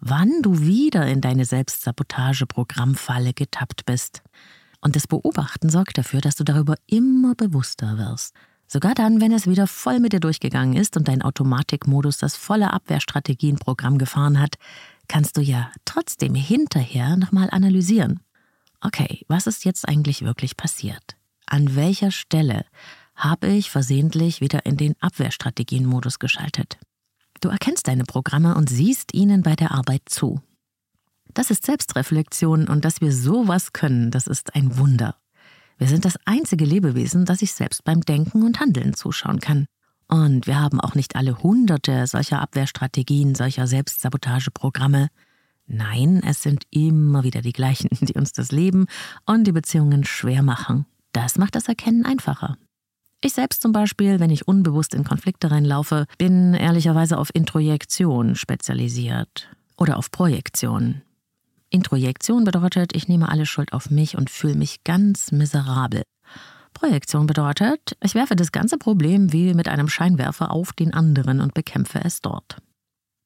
wann 0.00 0.42
du 0.42 0.60
wieder 0.60 1.06
in 1.06 1.20
deine 1.20 1.44
Selbstsabotageprogrammfalle 1.44 3.34
getappt 3.34 3.84
bist. 3.84 4.22
Und 4.84 4.96
das 4.96 5.06
Beobachten 5.06 5.70
sorgt 5.70 5.96
dafür, 5.96 6.20
dass 6.20 6.36
du 6.36 6.44
darüber 6.44 6.74
immer 6.86 7.34
bewusster 7.34 7.96
wirst. 7.96 8.34
Sogar 8.66 8.94
dann, 8.94 9.18
wenn 9.18 9.32
es 9.32 9.46
wieder 9.46 9.66
voll 9.66 9.98
mit 9.98 10.12
dir 10.12 10.20
durchgegangen 10.20 10.76
ist 10.76 10.98
und 10.98 11.08
dein 11.08 11.22
Automatikmodus 11.22 12.18
das 12.18 12.36
volle 12.36 12.70
Abwehrstrategienprogramm 12.70 13.96
gefahren 13.96 14.38
hat, 14.38 14.56
kannst 15.08 15.38
du 15.38 15.40
ja 15.40 15.70
trotzdem 15.86 16.34
hinterher 16.34 17.16
nochmal 17.16 17.48
analysieren. 17.50 18.20
Okay, 18.82 19.24
was 19.26 19.46
ist 19.46 19.64
jetzt 19.64 19.88
eigentlich 19.88 20.22
wirklich 20.22 20.54
passiert? 20.54 21.16
An 21.46 21.76
welcher 21.76 22.10
Stelle 22.10 22.66
habe 23.14 23.48
ich 23.48 23.70
versehentlich 23.70 24.42
wieder 24.42 24.66
in 24.66 24.76
den 24.76 24.96
Abwehrstrategienmodus 25.00 26.18
geschaltet? 26.18 26.78
Du 27.40 27.48
erkennst 27.48 27.88
deine 27.88 28.04
Programme 28.04 28.54
und 28.54 28.68
siehst 28.68 29.14
ihnen 29.14 29.42
bei 29.42 29.56
der 29.56 29.70
Arbeit 29.70 30.02
zu. 30.06 30.42
Das 31.34 31.50
ist 31.50 31.66
Selbstreflexion 31.66 32.68
und 32.68 32.84
dass 32.84 33.00
wir 33.00 33.12
sowas 33.12 33.72
können, 33.72 34.10
das 34.10 34.28
ist 34.28 34.54
ein 34.54 34.78
Wunder. 34.78 35.16
Wir 35.78 35.88
sind 35.88 36.04
das 36.04 36.16
einzige 36.24 36.64
Lebewesen, 36.64 37.24
das 37.24 37.40
sich 37.40 37.52
selbst 37.52 37.84
beim 37.84 38.00
Denken 38.02 38.44
und 38.44 38.60
Handeln 38.60 38.94
zuschauen 38.94 39.40
kann. 39.40 39.66
Und 40.06 40.46
wir 40.46 40.60
haben 40.60 40.80
auch 40.80 40.94
nicht 40.94 41.16
alle 41.16 41.42
hunderte 41.42 42.06
solcher 42.06 42.40
Abwehrstrategien, 42.40 43.34
solcher 43.34 43.66
Selbstsabotageprogramme. 43.66 45.08
Nein, 45.66 46.22
es 46.24 46.42
sind 46.42 46.64
immer 46.70 47.24
wieder 47.24 47.42
die 47.42 47.52
gleichen, 47.52 47.88
die 48.00 48.14
uns 48.14 48.32
das 48.32 48.52
Leben 48.52 48.86
und 49.26 49.44
die 49.44 49.52
Beziehungen 49.52 50.04
schwer 50.04 50.42
machen. 50.42 50.86
Das 51.12 51.36
macht 51.36 51.56
das 51.56 51.68
Erkennen 51.68 52.04
einfacher. 52.04 52.56
Ich 53.20 53.32
selbst 53.32 53.62
zum 53.62 53.72
Beispiel, 53.72 54.20
wenn 54.20 54.30
ich 54.30 54.46
unbewusst 54.46 54.94
in 54.94 55.02
Konflikte 55.02 55.50
reinlaufe, 55.50 56.06
bin 56.18 56.52
ehrlicherweise 56.54 57.16
auf 57.18 57.30
Introjektion 57.34 58.36
spezialisiert 58.36 59.48
oder 59.78 59.96
auf 59.96 60.10
Projektion. 60.10 61.02
Introjektion 61.74 62.44
bedeutet, 62.44 62.94
ich 62.94 63.08
nehme 63.08 63.28
alle 63.28 63.46
Schuld 63.46 63.72
auf 63.72 63.90
mich 63.90 64.16
und 64.16 64.30
fühle 64.30 64.54
mich 64.54 64.84
ganz 64.84 65.32
miserabel. 65.32 66.04
Projektion 66.72 67.26
bedeutet, 67.26 67.96
ich 68.00 68.14
werfe 68.14 68.36
das 68.36 68.52
ganze 68.52 68.78
Problem 68.78 69.32
wie 69.32 69.54
mit 69.54 69.68
einem 69.68 69.88
Scheinwerfer 69.88 70.52
auf 70.52 70.72
den 70.72 70.94
anderen 70.94 71.40
und 71.40 71.52
bekämpfe 71.52 72.00
es 72.04 72.20
dort. 72.20 72.58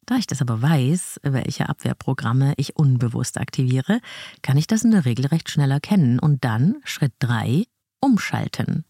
Da 0.06 0.16
ich 0.16 0.26
das 0.26 0.40
aber 0.40 0.62
weiß, 0.62 1.20
welche 1.22 1.68
Abwehrprogramme 1.68 2.54
ich 2.56 2.76
unbewusst 2.76 3.36
aktiviere, 3.36 4.00
kann 4.40 4.56
ich 4.56 4.66
das 4.66 4.82
in 4.82 4.92
der 4.92 5.04
Regel 5.04 5.26
recht 5.26 5.50
schnell 5.50 5.70
erkennen 5.70 6.18
und 6.18 6.42
dann, 6.42 6.76
Schritt 6.84 7.12
3, 7.18 7.64
umschalten. 8.00 8.86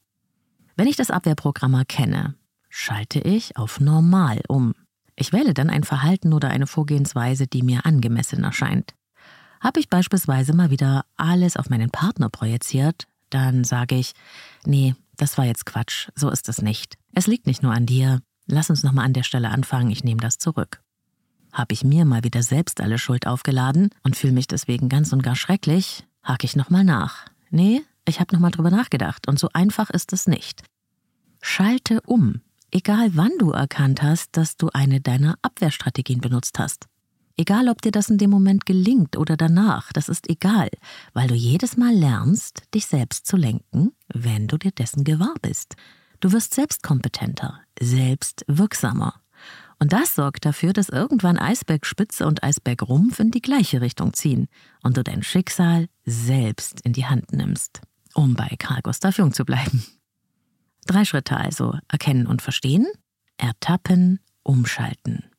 Wenn 0.77 0.87
ich 0.87 0.95
das 0.95 1.11
Abwehrprogramm 1.11 1.75
erkenne, 1.75 2.37
schalte 2.69 3.19
ich 3.19 3.57
auf 3.57 3.81
Normal 3.81 4.41
um. 4.47 4.75
Ich 5.17 5.33
wähle 5.33 5.53
dann 5.53 5.69
ein 5.69 5.83
Verhalten 5.83 6.33
oder 6.33 6.49
eine 6.49 6.69
Vorgehensweise, 6.69 7.49
die 7.49 7.65
mir 7.65 7.85
angemessen 7.85 8.45
erscheint. 8.45 8.95
Habe 9.61 9.81
ich 9.81 9.88
beispielsweise 9.88 10.55
mal 10.55 10.71
wieder 10.71 11.05
alles 11.17 11.57
auf 11.57 11.71
meinen 11.71 11.91
Partner 11.91 12.29
projiziert, 12.29 13.07
dann 13.31 13.65
sage 13.65 13.97
ich, 13.97 14.12
nee, 14.65 14.95
das 15.17 15.37
war 15.37 15.45
jetzt 15.45 15.67
Quatsch, 15.67 16.09
so 16.15 16.31
ist 16.31 16.49
es 16.49 16.62
nicht. 16.62 16.97
Es 17.12 17.27
liegt 17.27 17.47
nicht 17.47 17.62
nur 17.62 17.73
an 17.73 17.87
dir. 17.87 18.21
Lass 18.47 18.71
uns 18.71 18.83
nochmal 18.83 19.05
an 19.05 19.12
der 19.12 19.25
Stelle 19.25 19.50
anfangen, 19.50 19.91
ich 19.91 20.05
nehme 20.05 20.21
das 20.21 20.38
zurück. 20.38 20.81
Habe 21.53 21.75
ich 21.75 21.85
mir 21.85 22.05
mal 22.05 22.25
wieder 22.25 22.43
selbst 22.43 22.81
alle 22.81 22.99
Schuld 22.99 23.27
aufgeladen 23.27 23.91
und 24.03 24.17
fühle 24.17 24.33
mich 24.33 24.47
deswegen 24.47 24.88
ganz 24.88 25.12
und 25.12 25.23
gar 25.23 25.37
schrecklich, 25.37 26.07
hake 26.23 26.45
ich 26.47 26.57
nochmal 26.57 26.85
nach. 26.85 27.27
Nee, 27.50 27.83
ich 28.07 28.21
habe 28.21 28.35
nochmal 28.35 28.50
drüber 28.50 28.71
nachgedacht 28.71 29.29
und 29.29 29.38
so 29.38 29.49
einfach 29.53 29.91
ist 29.91 30.12
es 30.12 30.27
nicht. 30.27 30.62
Schalte 31.41 32.00
um, 32.03 32.41
egal 32.71 33.11
wann 33.15 33.33
du 33.38 33.50
erkannt 33.50 34.03
hast, 34.03 34.37
dass 34.37 34.57
du 34.57 34.71
eine 34.73 35.00
deiner 35.00 35.37
Abwehrstrategien 35.43 36.21
benutzt 36.21 36.59
hast. 36.59 36.87
Egal, 37.40 37.68
ob 37.68 37.80
dir 37.83 37.92
das 37.92 38.11
in 38.11 38.18
dem 38.18 38.30
Moment 38.30 38.66
gelingt 38.66 39.16
oder 39.16 39.37
danach, 39.37 39.92
das 39.92 40.09
ist 40.09 40.28
egal, 40.28 40.68
weil 41.12 41.28
du 41.28 41.37
jedes 41.37 41.76
Mal 41.76 41.95
lernst, 41.95 42.64
dich 42.75 42.87
selbst 42.87 43.28
zu 43.28 43.37
lenken, 43.37 43.92
wenn 44.12 44.49
du 44.49 44.59
dir 44.59 44.73
dessen 44.73 45.04
gewahr 45.04 45.37
bist. 45.40 45.76
Du 46.18 46.33
wirst 46.33 46.54
selbstkompetenter, 46.54 47.61
selbstwirksamer. 47.80 49.14
Und 49.78 49.92
das 49.92 50.16
sorgt 50.16 50.47
dafür, 50.47 50.73
dass 50.73 50.88
irgendwann 50.88 51.38
Eisbergspitze 51.38 52.26
und 52.26 52.42
Eisbergrumpf 52.42 53.21
in 53.21 53.30
die 53.30 53.40
gleiche 53.40 53.80
Richtung 53.80 54.14
ziehen 54.14 54.49
und 54.83 54.97
du 54.97 55.04
dein 55.04 55.23
Schicksal 55.23 55.87
selbst 56.04 56.80
in 56.80 56.92
die 56.92 57.07
Hand 57.07 57.33
nimmst, 57.33 57.83
um 58.14 58.35
bei 58.35 58.49
Karl 58.59 58.83
Gustav 58.83 59.16
Jung 59.16 59.33
zu 59.33 59.45
bleiben. 59.45 59.87
Drei 60.87 61.04
Schritte 61.04 61.37
also: 61.37 61.78
erkennen 61.87 62.26
und 62.26 62.42
verstehen, 62.42 62.88
ertappen, 63.37 64.18
umschalten. 64.42 65.30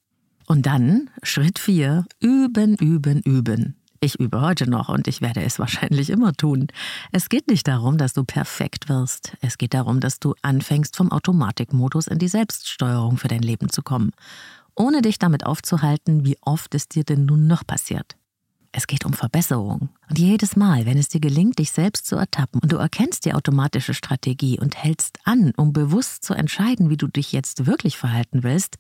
Und 0.51 0.65
dann, 0.65 1.11
Schritt 1.21 1.59
4, 1.59 2.05
üben, 2.19 2.75
üben, 2.77 3.21
üben. 3.21 3.75
Ich 3.99 4.19
übe 4.19 4.41
heute 4.41 4.67
noch 4.67 4.89
und 4.89 5.07
ich 5.07 5.21
werde 5.21 5.43
es 5.43 5.59
wahrscheinlich 5.59 6.09
immer 6.09 6.33
tun. 6.33 6.69
Es 7.11 7.29
geht 7.29 7.47
nicht 7.47 7.67
darum, 7.67 7.99
dass 7.99 8.13
du 8.13 8.23
perfekt 8.23 8.89
wirst. 8.89 9.37
Es 9.41 9.59
geht 9.59 9.75
darum, 9.75 9.99
dass 9.99 10.19
du 10.19 10.33
anfängst, 10.41 10.97
vom 10.97 11.11
Automatikmodus 11.11 12.07
in 12.07 12.17
die 12.17 12.27
Selbststeuerung 12.27 13.17
für 13.17 13.27
dein 13.27 13.43
Leben 13.43 13.69
zu 13.69 13.83
kommen. 13.83 14.09
Ohne 14.75 15.03
dich 15.03 15.19
damit 15.19 15.45
aufzuhalten, 15.45 16.25
wie 16.25 16.37
oft 16.41 16.73
es 16.73 16.87
dir 16.87 17.03
denn 17.03 17.25
nun 17.25 17.45
noch 17.45 17.63
passiert. 17.67 18.15
Es 18.71 18.87
geht 18.87 19.05
um 19.05 19.13
Verbesserung. 19.13 19.89
Und 20.09 20.17
jedes 20.17 20.55
Mal, 20.55 20.87
wenn 20.87 20.97
es 20.97 21.09
dir 21.09 21.21
gelingt, 21.21 21.59
dich 21.59 21.69
selbst 21.69 22.07
zu 22.07 22.15
ertappen 22.15 22.59
und 22.59 22.71
du 22.71 22.77
erkennst 22.77 23.25
die 23.25 23.35
automatische 23.35 23.93
Strategie 23.93 24.59
und 24.59 24.75
hältst 24.83 25.19
an, 25.25 25.53
um 25.57 25.73
bewusst 25.73 26.23
zu 26.23 26.33
entscheiden, 26.33 26.89
wie 26.89 26.97
du 26.97 27.05
dich 27.05 27.33
jetzt 27.33 27.67
wirklich 27.67 27.99
verhalten 27.99 28.41
willst, 28.41 28.79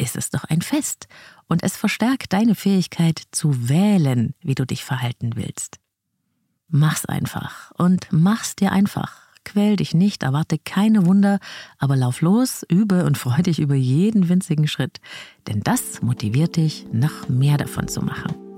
ist 0.00 0.16
es 0.16 0.30
doch 0.30 0.44
ein 0.44 0.62
Fest 0.62 1.06
und 1.48 1.62
es 1.62 1.76
verstärkt 1.76 2.32
deine 2.32 2.54
Fähigkeit 2.54 3.22
zu 3.30 3.68
wählen, 3.68 4.34
wie 4.40 4.54
du 4.54 4.64
dich 4.64 4.84
verhalten 4.84 5.36
willst. 5.36 5.78
Mach's 6.68 7.04
einfach 7.04 7.72
und 7.72 8.08
mach's 8.10 8.56
dir 8.56 8.72
einfach. 8.72 9.20
Quäl 9.44 9.76
dich 9.76 9.94
nicht, 9.94 10.22
erwarte 10.22 10.58
keine 10.58 11.06
Wunder, 11.06 11.38
aber 11.78 11.96
lauf 11.96 12.20
los, 12.20 12.64
übe 12.68 13.04
und 13.04 13.18
freu 13.18 13.42
dich 13.42 13.58
über 13.58 13.74
jeden 13.74 14.28
winzigen 14.28 14.68
Schritt, 14.68 15.00
denn 15.48 15.60
das 15.60 16.02
motiviert 16.02 16.56
dich, 16.56 16.86
noch 16.92 17.28
mehr 17.28 17.56
davon 17.56 17.88
zu 17.88 18.02
machen. 18.02 18.49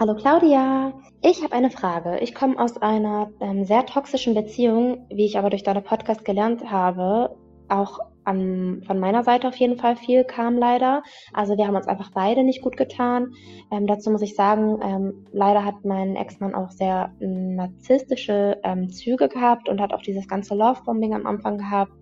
Hallo 0.00 0.14
Claudia, 0.14 0.92
ich 1.22 1.42
habe 1.42 1.54
eine 1.54 1.72
Frage. 1.72 2.20
Ich 2.20 2.32
komme 2.32 2.56
aus 2.60 2.76
einer 2.76 3.32
ähm, 3.40 3.64
sehr 3.64 3.84
toxischen 3.84 4.32
Beziehung, 4.32 5.04
wie 5.10 5.24
ich 5.24 5.36
aber 5.36 5.50
durch 5.50 5.64
deinen 5.64 5.82
Podcast 5.82 6.24
gelernt 6.24 6.70
habe, 6.70 7.36
auch 7.68 7.98
an, 8.28 8.82
von 8.86 8.98
meiner 8.98 9.24
Seite 9.24 9.48
auf 9.48 9.56
jeden 9.56 9.76
Fall 9.76 9.96
viel 9.96 10.24
kam 10.24 10.58
leider. 10.58 11.02
Also 11.32 11.56
wir 11.56 11.66
haben 11.66 11.76
uns 11.76 11.88
einfach 11.88 12.10
beide 12.12 12.44
nicht 12.44 12.62
gut 12.62 12.76
getan. 12.76 13.32
Ähm, 13.72 13.86
dazu 13.86 14.10
muss 14.10 14.22
ich 14.22 14.36
sagen, 14.36 14.78
ähm, 14.82 15.26
leider 15.32 15.64
hat 15.64 15.84
mein 15.84 16.14
Ex-Mann 16.14 16.54
auch 16.54 16.70
sehr 16.70 17.12
narzisstische 17.20 18.58
ähm, 18.62 18.90
Züge 18.90 19.28
gehabt 19.28 19.68
und 19.68 19.80
hat 19.80 19.92
auch 19.92 20.02
dieses 20.02 20.28
ganze 20.28 20.54
Lovebombing 20.54 21.14
am 21.14 21.26
Anfang 21.26 21.58
gehabt, 21.58 21.92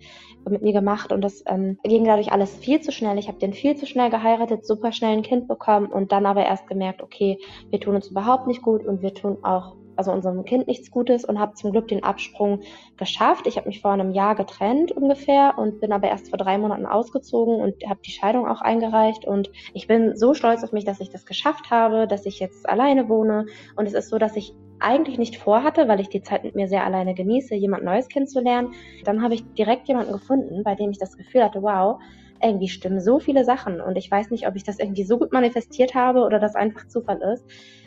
mit 0.48 0.62
mir 0.62 0.72
gemacht 0.72 1.12
und 1.12 1.22
das 1.22 1.42
ähm, 1.46 1.78
ging 1.82 2.04
dadurch 2.04 2.32
alles 2.32 2.54
viel 2.56 2.80
zu 2.80 2.92
schnell. 2.92 3.18
Ich 3.18 3.28
habe 3.28 3.38
den 3.38 3.52
viel 3.52 3.76
zu 3.76 3.86
schnell 3.86 4.10
geheiratet, 4.10 4.64
super 4.64 4.92
schnell 4.92 5.16
ein 5.16 5.22
Kind 5.22 5.48
bekommen 5.48 5.86
und 5.86 6.12
dann 6.12 6.26
aber 6.26 6.44
erst 6.44 6.68
gemerkt, 6.68 7.02
okay, 7.02 7.38
wir 7.70 7.80
tun 7.80 7.96
uns 7.96 8.08
überhaupt 8.08 8.46
nicht 8.46 8.62
gut 8.62 8.86
und 8.86 9.02
wir 9.02 9.14
tun 9.14 9.38
auch 9.42 9.74
also 9.96 10.12
unserem 10.12 10.44
Kind 10.44 10.66
nichts 10.66 10.90
Gutes 10.90 11.24
und 11.24 11.38
habe 11.38 11.54
zum 11.54 11.72
Glück 11.72 11.88
den 11.88 12.02
Absprung 12.02 12.60
geschafft. 12.96 13.46
Ich 13.46 13.56
habe 13.56 13.68
mich 13.68 13.80
vor 13.80 13.92
einem 13.92 14.12
Jahr 14.12 14.34
getrennt 14.34 14.92
ungefähr 14.92 15.54
und 15.56 15.80
bin 15.80 15.92
aber 15.92 16.08
erst 16.08 16.30
vor 16.30 16.38
drei 16.38 16.58
Monaten 16.58 16.86
ausgezogen 16.86 17.56
und 17.56 17.74
habe 17.88 18.00
die 18.04 18.10
Scheidung 18.10 18.46
auch 18.46 18.60
eingereicht. 18.60 19.24
Und 19.24 19.50
ich 19.74 19.86
bin 19.86 20.16
so 20.16 20.34
stolz 20.34 20.62
auf 20.64 20.72
mich, 20.72 20.84
dass 20.84 21.00
ich 21.00 21.10
das 21.10 21.26
geschafft 21.26 21.70
habe, 21.70 22.06
dass 22.06 22.26
ich 22.26 22.38
jetzt 22.38 22.68
alleine 22.68 23.08
wohne. 23.08 23.46
Und 23.76 23.86
es 23.86 23.94
ist 23.94 24.08
so, 24.08 24.18
dass 24.18 24.36
ich 24.36 24.54
eigentlich 24.78 25.18
nicht 25.18 25.36
vorhatte, 25.36 25.88
weil 25.88 26.00
ich 26.00 26.08
die 26.08 26.22
Zeit 26.22 26.44
mit 26.44 26.54
mir 26.54 26.68
sehr 26.68 26.84
alleine 26.84 27.14
genieße, 27.14 27.54
jemand 27.54 27.84
Neues 27.84 28.08
kennenzulernen. 28.08 28.74
Dann 29.04 29.22
habe 29.22 29.34
ich 29.34 29.44
direkt 29.54 29.88
jemanden 29.88 30.12
gefunden, 30.12 30.62
bei 30.64 30.74
dem 30.74 30.90
ich 30.90 30.98
das 30.98 31.16
Gefühl 31.16 31.44
hatte, 31.44 31.62
wow, 31.62 31.98
irgendwie 32.42 32.68
stimmen 32.68 33.00
so 33.00 33.18
viele 33.18 33.44
Sachen 33.44 33.80
und 33.80 33.96
ich 33.96 34.10
weiß 34.10 34.30
nicht, 34.30 34.46
ob 34.46 34.56
ich 34.56 34.64
das 34.64 34.78
irgendwie 34.78 35.04
so 35.04 35.18
gut 35.18 35.32
manifestiert 35.32 35.94
habe 35.94 36.20
oder 36.20 36.38
das 36.38 36.54
einfach 36.54 36.86
Zufall 36.86 37.20
ist. 37.32 37.44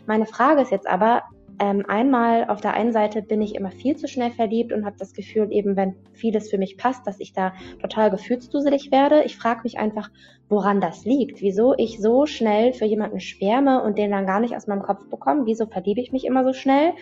Meine 0.08 0.26
Frage 0.26 0.62
ist 0.62 0.72
jetzt 0.72 0.88
aber, 0.88 1.24
ähm, 1.60 1.84
einmal 1.88 2.50
auf 2.50 2.62
der 2.62 2.74
einen 2.74 2.94
Seite 2.94 3.22
bin 3.22 3.42
ich 3.42 3.56
immer 3.56 3.72
viel 3.72 3.96
zu 3.98 4.08
schnell 4.08 4.32
verliebt 4.32 4.72
und 4.72 4.86
habe 4.86 4.96
das 4.98 5.14
Gefühl, 5.14 5.52
eben 5.52 5.76
wenn 5.76 5.96
vieles 6.14 6.50
für 6.50 6.58
mich 6.58 6.78
passt, 6.78 7.06
dass 7.06 7.20
ich 7.20 7.34
da 7.34 7.54
total 7.82 8.10
gefühlsduselig 8.10 8.92
werde. 8.92 9.24
Ich 9.24 9.36
frage 9.36 9.62
mich 9.64 9.78
einfach, 9.78 10.10
woran 10.48 10.80
das 10.80 11.06
liegt, 11.06 11.42
wieso 11.42 11.76
ich 11.78 12.00
so 12.02 12.26
schnell 12.26 12.74
für 12.74 12.86
jemanden 12.86 13.20
schwärme 13.20 13.84
und 13.84 13.98
den 13.98 14.12
dann 14.12 14.26
gar 14.26 14.40
nicht 14.40 14.56
aus 14.56 14.68
meinem 14.68 14.84
Kopf 14.84 15.10
bekomme, 15.10 15.46
wieso 15.46 15.68
verliebe 15.68 16.02
ich 16.02 16.12
mich 16.12 16.26
immer 16.26 16.44
so 16.46 16.54
schnell, 16.54 16.94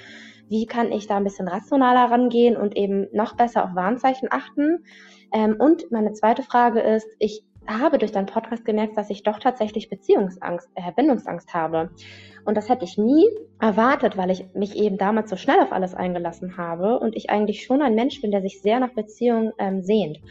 wie 0.50 0.66
kann 0.66 0.92
ich 0.92 1.08
da 1.08 1.18
ein 1.18 1.24
bisschen 1.24 1.48
rationaler 1.48 2.12
rangehen 2.12 2.58
und 2.58 2.76
eben 2.76 3.08
noch 3.14 3.36
besser 3.36 3.64
auf 3.64 3.76
Warnzeichen 3.76 4.30
achten. 4.32 4.86
Ähm, 5.34 5.56
und 5.60 5.92
meine 5.92 6.14
zweite 6.14 6.42
Frage 6.42 6.80
ist, 6.80 7.08
ich 7.20 7.44
habe 7.68 7.98
durch 7.98 8.12
deinen 8.12 8.28
Podcast 8.28 8.66
gemerkt, 8.66 8.98
dass 8.98 9.10
ich 9.10 9.24
doch 9.24 9.40
tatsächlich 9.40 9.90
Beziehungsangst, 9.90 10.70
äh, 10.76 10.92
Bindungsangst 10.96 11.54
habe. 11.54 11.90
Und 12.48 12.56
das 12.56 12.70
hätte 12.70 12.86
ich 12.86 12.98
nie 12.98 13.28
erwartet, 13.60 14.16
weil 14.16 14.32
ich 14.32 14.46
mich 14.54 14.78
eben 14.78 14.98
damals 14.98 15.30
so 15.30 15.36
schnell 15.36 15.60
auf 15.60 15.74
alles 15.74 15.94
eingelassen 15.94 16.56
habe 16.56 16.98
und 16.98 17.14
ich 17.18 17.30
eigentlich 17.30 17.66
schon 17.66 17.82
ein 17.82 17.94
Mensch 17.94 18.22
bin, 18.22 18.32
der 18.32 18.42
sich 18.42 18.62
sehr 18.62 18.80
nach 18.80 18.94
Beziehung 18.94 19.52
ähm, 19.58 19.82
sehnt. 19.82 20.22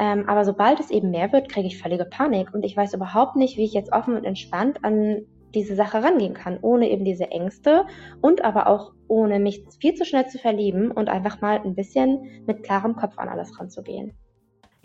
Ähm, 0.00 0.28
aber 0.28 0.44
sobald 0.44 0.80
es 0.80 0.90
eben 0.90 1.12
mehr 1.12 1.30
wird, 1.30 1.48
kriege 1.48 1.68
ich 1.68 1.78
völlige 1.78 2.06
Panik 2.06 2.52
und 2.52 2.64
ich 2.64 2.76
weiß 2.76 2.94
überhaupt 2.94 3.36
nicht, 3.36 3.56
wie 3.56 3.62
ich 3.62 3.72
jetzt 3.72 3.92
offen 3.92 4.16
und 4.16 4.24
entspannt 4.24 4.80
an 4.82 5.26
diese 5.54 5.76
Sache 5.76 6.02
rangehen 6.02 6.34
kann, 6.34 6.58
ohne 6.60 6.90
eben 6.90 7.04
diese 7.04 7.30
Ängste 7.30 7.84
und 8.20 8.44
aber 8.44 8.66
auch 8.66 8.90
ohne 9.06 9.38
mich 9.38 9.64
viel 9.78 9.94
zu 9.94 10.04
schnell 10.04 10.26
zu 10.26 10.38
verlieben 10.38 10.90
und 10.90 11.08
einfach 11.08 11.40
mal 11.40 11.60
ein 11.64 11.76
bisschen 11.76 12.42
mit 12.48 12.64
klarem 12.64 12.96
Kopf 12.96 13.16
an 13.16 13.28
alles 13.28 13.60
ranzugehen. 13.60 14.12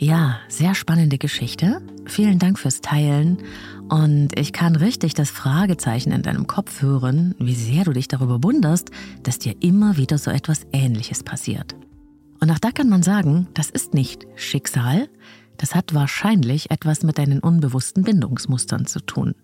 Ja, 0.01 0.39
sehr 0.47 0.75
spannende 0.75 1.17
Geschichte. 1.17 1.81
Vielen 2.05 2.39
Dank 2.39 2.57
fürs 2.57 2.79
Teilen. 2.79 3.39
Und 3.89 4.29
ich 4.39 4.53
kann 4.53 4.77
richtig 4.77 5.13
das 5.13 5.29
Fragezeichen 5.29 6.13
in 6.13 6.21
deinem 6.21 6.47
Kopf 6.47 6.81
hören, 6.81 7.35
wie 7.37 7.53
sehr 7.53 7.83
du 7.83 7.91
dich 7.91 8.07
darüber 8.07 8.41
wunderst, 8.41 8.91
dass 9.23 9.39
dir 9.39 9.55
immer 9.59 9.97
wieder 9.97 10.17
so 10.17 10.31
etwas 10.31 10.65
Ähnliches 10.71 11.23
passiert. 11.23 11.75
Und 12.39 12.49
auch 12.49 12.59
da 12.59 12.71
kann 12.71 12.87
man 12.87 13.03
sagen, 13.03 13.49
das 13.55 13.69
ist 13.69 13.93
nicht 13.93 14.25
Schicksal, 14.35 15.09
das 15.57 15.75
hat 15.75 15.93
wahrscheinlich 15.93 16.71
etwas 16.71 17.03
mit 17.03 17.17
deinen 17.17 17.41
unbewussten 17.41 18.03
Bindungsmustern 18.03 18.85
zu 18.85 19.01
tun. 19.01 19.35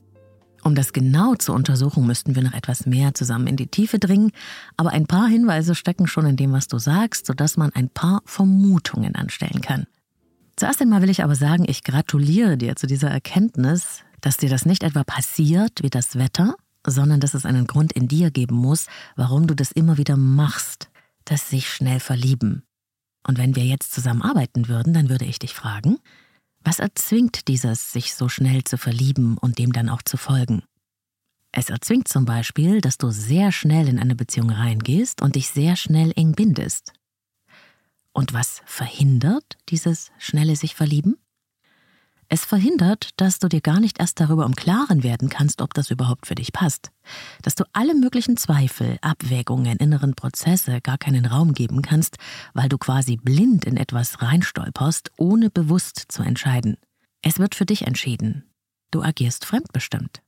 Um 0.63 0.73
das 0.73 0.93
genau 0.93 1.35
zu 1.35 1.51
untersuchen, 1.51 2.07
müssten 2.07 2.33
wir 2.33 2.43
noch 2.43 2.53
etwas 2.53 2.85
mehr 2.85 3.13
zusammen 3.13 3.47
in 3.47 3.57
die 3.57 3.67
Tiefe 3.67 3.99
dringen, 3.99 4.31
aber 4.77 4.91
ein 4.91 5.05
paar 5.05 5.27
Hinweise 5.27 5.75
stecken 5.75 6.07
schon 6.07 6.25
in 6.25 6.37
dem, 6.37 6.53
was 6.53 6.69
du 6.69 6.77
sagst, 6.77 7.25
sodass 7.25 7.57
man 7.57 7.73
ein 7.73 7.89
paar 7.89 8.21
Vermutungen 8.23 9.15
anstellen 9.15 9.59
kann. 9.59 9.85
Zuerst 10.57 10.81
einmal 10.81 11.01
will 11.01 11.09
ich 11.09 11.23
aber 11.23 11.35
sagen, 11.35 11.65
ich 11.67 11.83
gratuliere 11.83 12.57
dir 12.57 12.75
zu 12.75 12.87
dieser 12.87 13.09
Erkenntnis, 13.09 14.03
dass 14.21 14.37
dir 14.37 14.49
das 14.49 14.65
nicht 14.65 14.83
etwa 14.83 15.03
passiert 15.03 15.83
wie 15.83 15.89
das 15.89 16.17
Wetter, 16.17 16.55
sondern 16.87 17.19
dass 17.19 17.33
es 17.33 17.45
einen 17.45 17.67
Grund 17.67 17.91
in 17.93 18.07
dir 18.07 18.31
geben 18.31 18.55
muss, 18.55 18.87
warum 19.15 19.47
du 19.47 19.55
das 19.55 19.71
immer 19.71 19.97
wieder 19.97 20.15
machst, 20.17 20.89
das 21.25 21.49
sich 21.49 21.67
schnell 21.67 21.99
verlieben. 21.99 22.63
Und 23.27 23.37
wenn 23.37 23.55
wir 23.55 23.65
jetzt 23.65 23.93
zusammen 23.93 24.21
arbeiten 24.21 24.67
würden, 24.67 24.93
dann 24.93 25.09
würde 25.09 25.25
ich 25.25 25.39
dich 25.39 25.53
fragen, 25.53 25.97
was 26.63 26.79
erzwingt 26.79 27.47
dieses, 27.47 27.91
sich 27.91 28.13
so 28.15 28.29
schnell 28.29 28.63
zu 28.63 28.77
verlieben 28.77 29.37
und 29.37 29.59
dem 29.59 29.73
dann 29.73 29.89
auch 29.89 30.01
zu 30.03 30.17
folgen? 30.17 30.63
Es 31.51 31.69
erzwingt 31.69 32.07
zum 32.07 32.25
Beispiel, 32.25 32.81
dass 32.81 32.97
du 32.97 33.11
sehr 33.11 33.51
schnell 33.51 33.87
in 33.87 33.99
eine 33.99 34.15
Beziehung 34.15 34.49
reingehst 34.49 35.21
und 35.21 35.35
dich 35.35 35.49
sehr 35.49 35.75
schnell 35.75 36.11
eng 36.15 36.33
bindest. 36.33 36.93
Und 38.15 38.31
was 38.31 38.61
verhindert 38.65 39.57
dieses 39.67 40.09
schnelle 40.17 40.55
sich 40.55 40.73
verlieben? 40.73 41.17
Es 42.29 42.45
verhindert, 42.45 43.09
dass 43.17 43.39
du 43.39 43.49
dir 43.49 43.59
gar 43.59 43.81
nicht 43.81 43.99
erst 43.99 44.21
darüber 44.21 44.45
im 44.45 44.55
Klaren 44.55 45.03
werden 45.03 45.27
kannst, 45.27 45.61
ob 45.61 45.73
das 45.73 45.91
überhaupt 45.91 46.25
für 46.25 46.33
dich 46.33 46.53
passt. 46.53 46.91
Dass 47.41 47.55
du 47.55 47.65
alle 47.73 47.93
möglichen 47.93 48.37
Zweifel, 48.37 48.97
Abwägungen, 49.01 49.77
inneren 49.77 50.15
Prozesse 50.15 50.79
gar 50.79 50.97
keinen 50.97 51.25
Raum 51.25 51.53
geben 51.53 51.81
kannst, 51.81 52.15
weil 52.53 52.69
du 52.69 52.77
quasi 52.77 53.17
blind 53.17 53.65
in 53.65 53.75
etwas 53.75 54.21
reinstolperst, 54.21 55.11
ohne 55.17 55.49
bewusst 55.49 56.05
zu 56.07 56.23
entscheiden. 56.23 56.77
Es 57.21 57.37
wird 57.37 57.53
für 57.53 57.65
dich 57.65 57.85
entschieden. 57.85 58.45
Du 58.91 59.03
agierst 59.03 59.43
fremdbestimmt. 59.43 60.23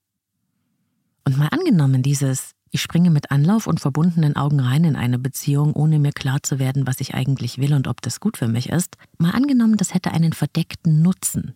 Und 1.23 1.37
mal 1.37 1.47
angenommen, 1.47 2.03
dieses 2.03 2.51
ich 2.71 2.81
springe 2.81 3.09
mit 3.09 3.31
Anlauf 3.31 3.67
und 3.67 3.79
verbundenen 3.79 4.35
Augen 4.35 4.59
rein 4.59 4.83
in 4.83 4.95
eine 4.95 5.19
Beziehung, 5.19 5.73
ohne 5.73 5.99
mir 5.99 6.11
klar 6.11 6.43
zu 6.43 6.59
werden, 6.59 6.87
was 6.87 6.99
ich 6.99 7.13
eigentlich 7.13 7.57
will 7.57 7.73
und 7.73 7.87
ob 7.87 8.01
das 8.01 8.19
gut 8.19 8.37
für 8.37 8.47
mich 8.47 8.69
ist. 8.69 8.97
Mal 9.17 9.31
angenommen, 9.31 9.77
das 9.77 9.93
hätte 9.93 10.11
einen 10.11 10.33
verdeckten 10.33 11.01
Nutzen. 11.01 11.53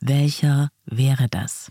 Welcher 0.00 0.70
wäre 0.86 1.28
das? 1.28 1.70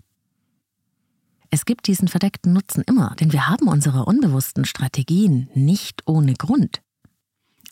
Es 1.51 1.65
gibt 1.65 1.87
diesen 1.87 2.07
verdeckten 2.07 2.53
Nutzen 2.53 2.83
immer, 2.85 3.15
denn 3.19 3.33
wir 3.33 3.47
haben 3.47 3.67
unsere 3.67 4.05
unbewussten 4.05 4.65
Strategien 4.65 5.49
nicht 5.55 6.03
ohne 6.05 6.35
Grund. 6.35 6.81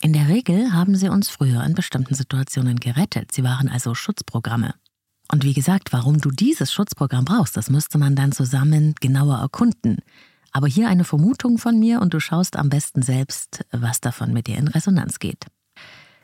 In 0.00 0.12
der 0.12 0.28
Regel 0.28 0.72
haben 0.72 0.96
sie 0.96 1.08
uns 1.08 1.28
früher 1.28 1.62
in 1.64 1.74
bestimmten 1.74 2.14
Situationen 2.14 2.80
gerettet, 2.80 3.32
sie 3.32 3.44
waren 3.44 3.68
also 3.68 3.94
Schutzprogramme. 3.94 4.74
Und 5.30 5.44
wie 5.44 5.52
gesagt, 5.52 5.92
warum 5.92 6.20
du 6.20 6.30
dieses 6.30 6.72
Schutzprogramm 6.72 7.24
brauchst, 7.24 7.56
das 7.56 7.70
müsste 7.70 7.98
man 7.98 8.16
dann 8.16 8.32
zusammen 8.32 8.94
genauer 9.00 9.38
erkunden. 9.38 9.98
Aber 10.52 10.66
hier 10.66 10.88
eine 10.88 11.04
Vermutung 11.04 11.58
von 11.58 11.78
mir 11.78 12.00
und 12.00 12.14
du 12.14 12.20
schaust 12.20 12.56
am 12.56 12.68
besten 12.68 13.02
selbst, 13.02 13.64
was 13.70 14.00
davon 14.00 14.32
mit 14.32 14.46
dir 14.46 14.56
in 14.56 14.68
Resonanz 14.68 15.18
geht. 15.18 15.46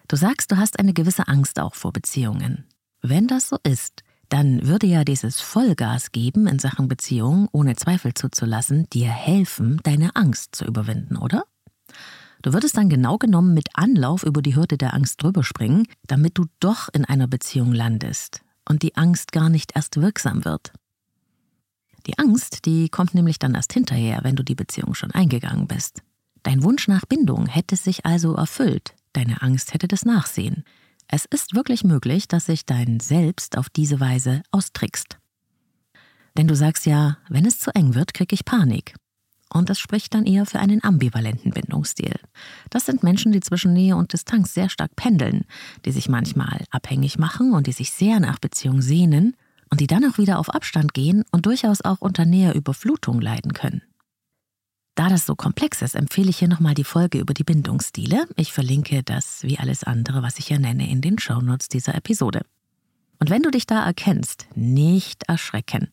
Du 0.08 0.16
sagst, 0.16 0.52
du 0.52 0.56
hast 0.56 0.78
eine 0.78 0.92
gewisse 0.92 1.28
Angst 1.28 1.58
auch 1.60 1.74
vor 1.74 1.92
Beziehungen. 1.92 2.64
Wenn 3.00 3.26
das 3.26 3.48
so 3.48 3.58
ist, 3.62 4.02
dann 4.28 4.66
würde 4.66 4.87
ja 4.87 5.04
dieses 5.04 5.40
Vollgas 5.40 6.12
geben 6.12 6.46
in 6.46 6.58
Sachen 6.58 6.88
Beziehung, 6.88 7.48
ohne 7.52 7.76
Zweifel 7.76 8.14
zuzulassen, 8.14 8.88
dir 8.90 9.08
helfen, 9.08 9.80
deine 9.82 10.16
Angst 10.16 10.56
zu 10.56 10.64
überwinden, 10.64 11.16
oder? 11.16 11.44
Du 12.42 12.52
würdest 12.52 12.76
dann 12.76 12.90
genau 12.90 13.16
genommen 13.16 13.54
mit 13.54 13.68
Anlauf 13.74 14.22
über 14.22 14.42
die 14.42 14.54
Hürde 14.54 14.76
der 14.76 14.92
Angst 14.92 15.22
drüber 15.22 15.42
springen, 15.44 15.87
damit 16.06 16.37
du 16.37 16.46
doch 16.60 16.88
in 16.92 17.04
einer 17.04 17.26
Beziehung 17.26 17.72
landest 17.72 18.42
und 18.68 18.82
die 18.82 18.96
Angst 18.96 19.32
gar 19.32 19.48
nicht 19.48 19.72
erst 19.74 20.00
wirksam 20.00 20.44
wird. 20.44 20.72
Die 22.06 22.18
Angst, 22.18 22.66
die 22.66 22.88
kommt 22.88 23.14
nämlich 23.14 23.38
dann 23.38 23.54
erst 23.54 23.72
hinterher, 23.72 24.20
wenn 24.22 24.36
du 24.36 24.42
die 24.42 24.54
Beziehung 24.54 24.94
schon 24.94 25.10
eingegangen 25.12 25.66
bist. 25.66 26.02
Dein 26.42 26.62
Wunsch 26.62 26.88
nach 26.88 27.06
Bindung 27.06 27.46
hätte 27.46 27.76
sich 27.76 28.04
also 28.04 28.34
erfüllt, 28.34 28.94
deine 29.14 29.40
Angst 29.40 29.72
hätte 29.72 29.88
das 29.88 30.04
Nachsehen. 30.04 30.64
Es 31.08 31.24
ist 31.24 31.54
wirklich 31.54 31.84
möglich, 31.84 32.28
dass 32.28 32.46
sich 32.46 32.66
dein 32.66 33.00
Selbst 33.00 33.56
auf 33.56 33.70
diese 33.70 34.00
Weise 34.00 34.42
austrickst. 34.50 35.18
Denn 36.36 36.48
du 36.48 36.56
sagst 36.56 36.84
ja, 36.84 37.18
wenn 37.28 37.46
es 37.46 37.58
zu 37.58 37.74
eng 37.74 37.94
wird, 37.94 38.12
krieg 38.12 38.32
ich 38.32 38.44
Panik. 38.44 38.94
Und 39.50 39.70
das 39.70 39.78
spricht 39.78 40.14
dann 40.14 40.26
eher 40.26 40.46
für 40.46 40.58
einen 40.58 40.82
ambivalenten 40.82 41.52
Bindungsstil. 41.52 42.16
Das 42.70 42.86
sind 42.86 43.04
Menschen, 43.04 43.30
die 43.30 43.40
zwischen 43.40 43.72
Nähe 43.72 43.96
und 43.96 44.12
Distanz 44.12 44.52
sehr 44.52 44.68
stark 44.68 44.96
pendeln, 44.96 45.44
die 45.84 45.92
sich 45.92 46.08
manchmal 46.08 46.64
abhängig 46.70 47.18
machen 47.18 47.52
und 47.52 47.68
die 47.68 47.72
sich 47.72 47.92
sehr 47.92 48.18
nach 48.18 48.40
Beziehung 48.40 48.82
sehnen 48.82 49.36
und 49.70 49.81
die 49.81 49.87
dann 49.87 50.05
auch 50.05 50.18
wieder 50.18 50.38
auf 50.38 50.50
Abstand 50.50 50.94
gehen 50.94 51.24
und 51.31 51.46
durchaus 51.46 51.81
auch 51.83 52.00
unter 52.00 52.24
näher 52.24 52.55
Überflutung 52.55 53.20
leiden 53.20 53.53
können. 53.53 53.83
Da 54.94 55.09
das 55.09 55.27
so 55.27 55.35
komplex 55.35 55.83
ist, 55.83 55.96
empfehle 55.96 56.31
ich 56.31 56.38
hier 56.38 56.48
nochmal 56.48 56.74
die 56.74 56.85
Folge 56.85 57.18
über 57.18 57.35
die 57.35 57.42
Bindungsstile. 57.42 58.27
Ich 58.37 58.53
verlinke 58.53 59.03
das 59.03 59.42
wie 59.42 59.59
alles 59.59 59.83
andere, 59.83 60.22
was 60.22 60.38
ich 60.38 60.46
hier 60.46 60.61
nenne, 60.61 60.88
in 60.88 61.00
den 61.00 61.18
Shownotes 61.18 61.68
dieser 61.68 61.96
Episode. 61.96 62.42
Und 63.18 63.31
wenn 63.31 63.42
du 63.42 63.50
dich 63.50 63.66
da 63.66 63.85
erkennst, 63.85 64.46
nicht 64.55 65.24
erschrecken. 65.24 65.88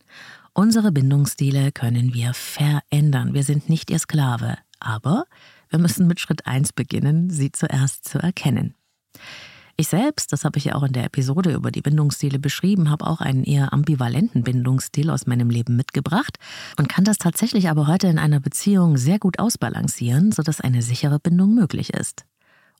Unsere 0.53 0.91
Bindungsstile 0.91 1.71
können 1.71 2.13
wir 2.13 2.33
verändern. 2.33 3.33
Wir 3.33 3.43
sind 3.43 3.69
nicht 3.69 3.89
ihr 3.89 3.99
Sklave. 3.99 4.57
Aber 4.79 5.25
wir 5.69 5.79
müssen 5.79 6.07
mit 6.07 6.19
Schritt 6.19 6.45
1 6.45 6.73
beginnen, 6.73 7.29
sie 7.29 7.51
zuerst 7.51 8.07
zu 8.07 8.19
erkennen. 8.19 8.75
Ich 9.81 9.87
selbst, 9.87 10.31
das 10.31 10.45
habe 10.45 10.59
ich 10.59 10.65
ja 10.65 10.75
auch 10.75 10.83
in 10.83 10.93
der 10.93 11.05
Episode 11.05 11.51
über 11.53 11.71
die 11.71 11.81
Bindungsstile 11.81 12.37
beschrieben, 12.37 12.91
habe 12.91 13.07
auch 13.07 13.19
einen 13.19 13.43
eher 13.43 13.73
ambivalenten 13.73 14.43
Bindungsstil 14.43 15.09
aus 15.09 15.25
meinem 15.25 15.49
Leben 15.49 15.75
mitgebracht 15.75 16.37
und 16.77 16.87
kann 16.87 17.03
das 17.03 17.17
tatsächlich 17.17 17.67
aber 17.67 17.87
heute 17.87 18.05
in 18.05 18.19
einer 18.19 18.39
Beziehung 18.39 18.97
sehr 18.97 19.17
gut 19.17 19.39
ausbalancieren, 19.39 20.31
sodass 20.31 20.61
eine 20.61 20.83
sichere 20.83 21.17
Bindung 21.17 21.55
möglich 21.55 21.95
ist. 21.95 22.25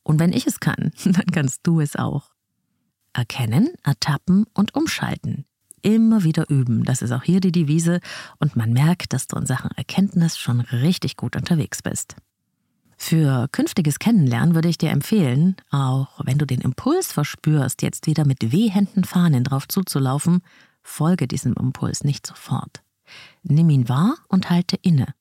Und 0.04 0.20
wenn 0.20 0.32
ich 0.32 0.46
es 0.46 0.60
kann, 0.60 0.92
dann 1.04 1.26
kannst 1.32 1.62
du 1.64 1.80
es 1.80 1.96
auch. 1.96 2.30
Erkennen, 3.14 3.70
ertappen 3.84 4.46
und 4.54 4.76
umschalten. 4.76 5.46
Immer 5.82 6.24
wieder 6.24 6.52
üben, 6.52 6.84
das 6.84 7.02
ist 7.02 7.14
auch 7.14 7.24
hier 7.24 7.40
die 7.40 7.52
Devise 7.52 8.00
und 8.38 8.56
man 8.56 8.74
merkt, 8.74 9.14
dass 9.14 9.26
du 9.26 9.38
in 9.38 9.48
Sachen 9.48 9.72
Erkenntnis 9.72 10.38
schon 10.38 10.62
richtig 10.62 11.18
gut 11.18 11.36
unterwegs 11.36 11.82
bist. 11.82 12.16
Für 13.04 13.48
künftiges 13.52 13.98
Kennenlernen 13.98 14.54
würde 14.54 14.70
ich 14.70 14.78
dir 14.78 14.92
empfehlen, 14.92 15.56
auch 15.72 16.22
wenn 16.24 16.38
du 16.38 16.46
den 16.46 16.62
Impuls 16.62 17.12
verspürst, 17.12 17.82
jetzt 17.82 18.06
wieder 18.06 18.26
mit 18.26 18.52
wehenden 18.52 19.06
Fahnen 19.06 19.44
drauf 19.44 19.68
zuzulaufen, 19.68 20.44
folge 20.84 21.28
diesem 21.28 21.54
Impuls 21.54 22.04
nicht 22.04 22.28
sofort. 22.28 22.84
Nimm 23.42 23.72
ihn 23.72 23.90
wahr 23.90 24.18
und 24.28 24.52
halte 24.52 24.78
inne. 24.84 25.16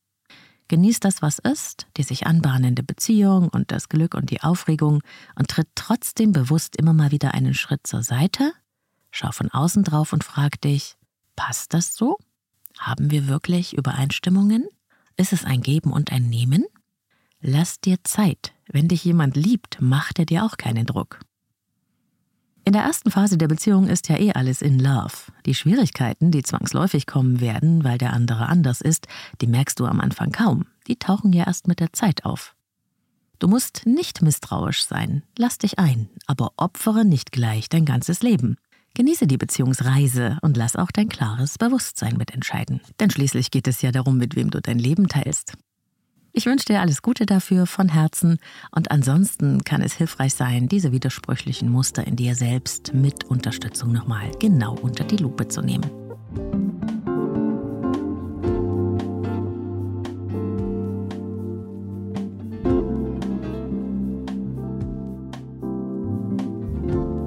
Genieß 0.68 1.00
das, 1.00 1.22
was 1.22 1.38
ist, 1.38 1.86
die 1.96 2.02
sich 2.02 2.26
anbahnende 2.26 2.82
Beziehung 2.82 3.48
und 3.48 3.72
das 3.72 3.88
Glück 3.88 4.14
und 4.14 4.28
die 4.28 4.42
Aufregung 4.42 5.00
und 5.34 5.48
tritt 5.48 5.68
trotzdem 5.74 6.32
bewusst 6.32 6.76
immer 6.76 6.92
mal 6.92 7.12
wieder 7.12 7.32
einen 7.32 7.54
Schritt 7.54 7.86
zur 7.86 8.02
Seite, 8.02 8.52
schau 9.10 9.32
von 9.32 9.50
außen 9.50 9.84
drauf 9.84 10.12
und 10.12 10.22
frag 10.22 10.60
dich, 10.60 10.96
passt 11.34 11.72
das 11.72 11.96
so? 11.96 12.18
Haben 12.78 13.10
wir 13.10 13.26
wirklich 13.26 13.74
Übereinstimmungen? 13.74 14.68
Ist 15.16 15.32
es 15.32 15.46
ein 15.46 15.62
Geben 15.62 15.92
und 15.92 16.12
ein 16.12 16.28
Nehmen? 16.28 16.66
Lass 17.42 17.80
dir 17.80 17.96
Zeit. 18.04 18.52
Wenn 18.70 18.88
dich 18.88 19.04
jemand 19.04 19.36
liebt, 19.36 19.80
macht 19.80 20.18
er 20.18 20.26
dir 20.26 20.44
auch 20.44 20.56
keinen 20.56 20.86
Druck. 20.86 21.20
In 22.64 22.74
der 22.74 22.82
ersten 22.82 23.10
Phase 23.10 23.38
der 23.38 23.48
Beziehung 23.48 23.88
ist 23.88 24.08
ja 24.08 24.18
eh 24.18 24.32
alles 24.32 24.60
in 24.60 24.78
Love. 24.78 25.32
Die 25.46 25.54
Schwierigkeiten, 25.54 26.30
die 26.30 26.42
zwangsläufig 26.42 27.06
kommen 27.06 27.40
werden, 27.40 27.82
weil 27.82 27.96
der 27.96 28.12
andere 28.12 28.46
anders 28.46 28.82
ist, 28.82 29.08
die 29.40 29.46
merkst 29.46 29.80
du 29.80 29.86
am 29.86 30.00
Anfang 30.00 30.30
kaum. 30.30 30.66
Die 30.86 30.96
tauchen 30.96 31.32
ja 31.32 31.46
erst 31.46 31.66
mit 31.66 31.80
der 31.80 31.92
Zeit 31.94 32.26
auf. 32.26 32.54
Du 33.38 33.48
musst 33.48 33.86
nicht 33.86 34.20
misstrauisch 34.20 34.84
sein, 34.84 35.22
lass 35.38 35.56
dich 35.56 35.78
ein, 35.78 36.10
aber 36.26 36.52
opfere 36.58 37.06
nicht 37.06 37.32
gleich 37.32 37.70
dein 37.70 37.86
ganzes 37.86 38.22
Leben. 38.22 38.56
Genieße 38.92 39.26
die 39.26 39.38
Beziehungsreise 39.38 40.36
und 40.42 40.58
lass 40.58 40.76
auch 40.76 40.90
dein 40.90 41.08
klares 41.08 41.56
Bewusstsein 41.56 42.18
mitentscheiden. 42.18 42.82
Denn 43.00 43.10
schließlich 43.10 43.50
geht 43.50 43.66
es 43.66 43.80
ja 43.80 43.92
darum, 43.92 44.18
mit 44.18 44.36
wem 44.36 44.50
du 44.50 44.60
dein 44.60 44.78
Leben 44.78 45.08
teilst. 45.08 45.54
Ich 46.32 46.46
wünsche 46.46 46.66
dir 46.66 46.80
alles 46.80 47.02
Gute 47.02 47.26
dafür 47.26 47.66
von 47.66 47.88
Herzen 47.88 48.38
und 48.70 48.92
ansonsten 48.92 49.64
kann 49.64 49.82
es 49.82 49.94
hilfreich 49.94 50.32
sein, 50.32 50.68
diese 50.68 50.92
widersprüchlichen 50.92 51.68
Muster 51.68 52.06
in 52.06 52.14
dir 52.14 52.36
selbst 52.36 52.94
mit 52.94 53.24
Unterstützung 53.24 53.90
nochmal 53.90 54.30
genau 54.38 54.76
unter 54.80 55.02
die 55.02 55.16
Lupe 55.16 55.48
zu 55.48 55.60
nehmen. 55.60 55.90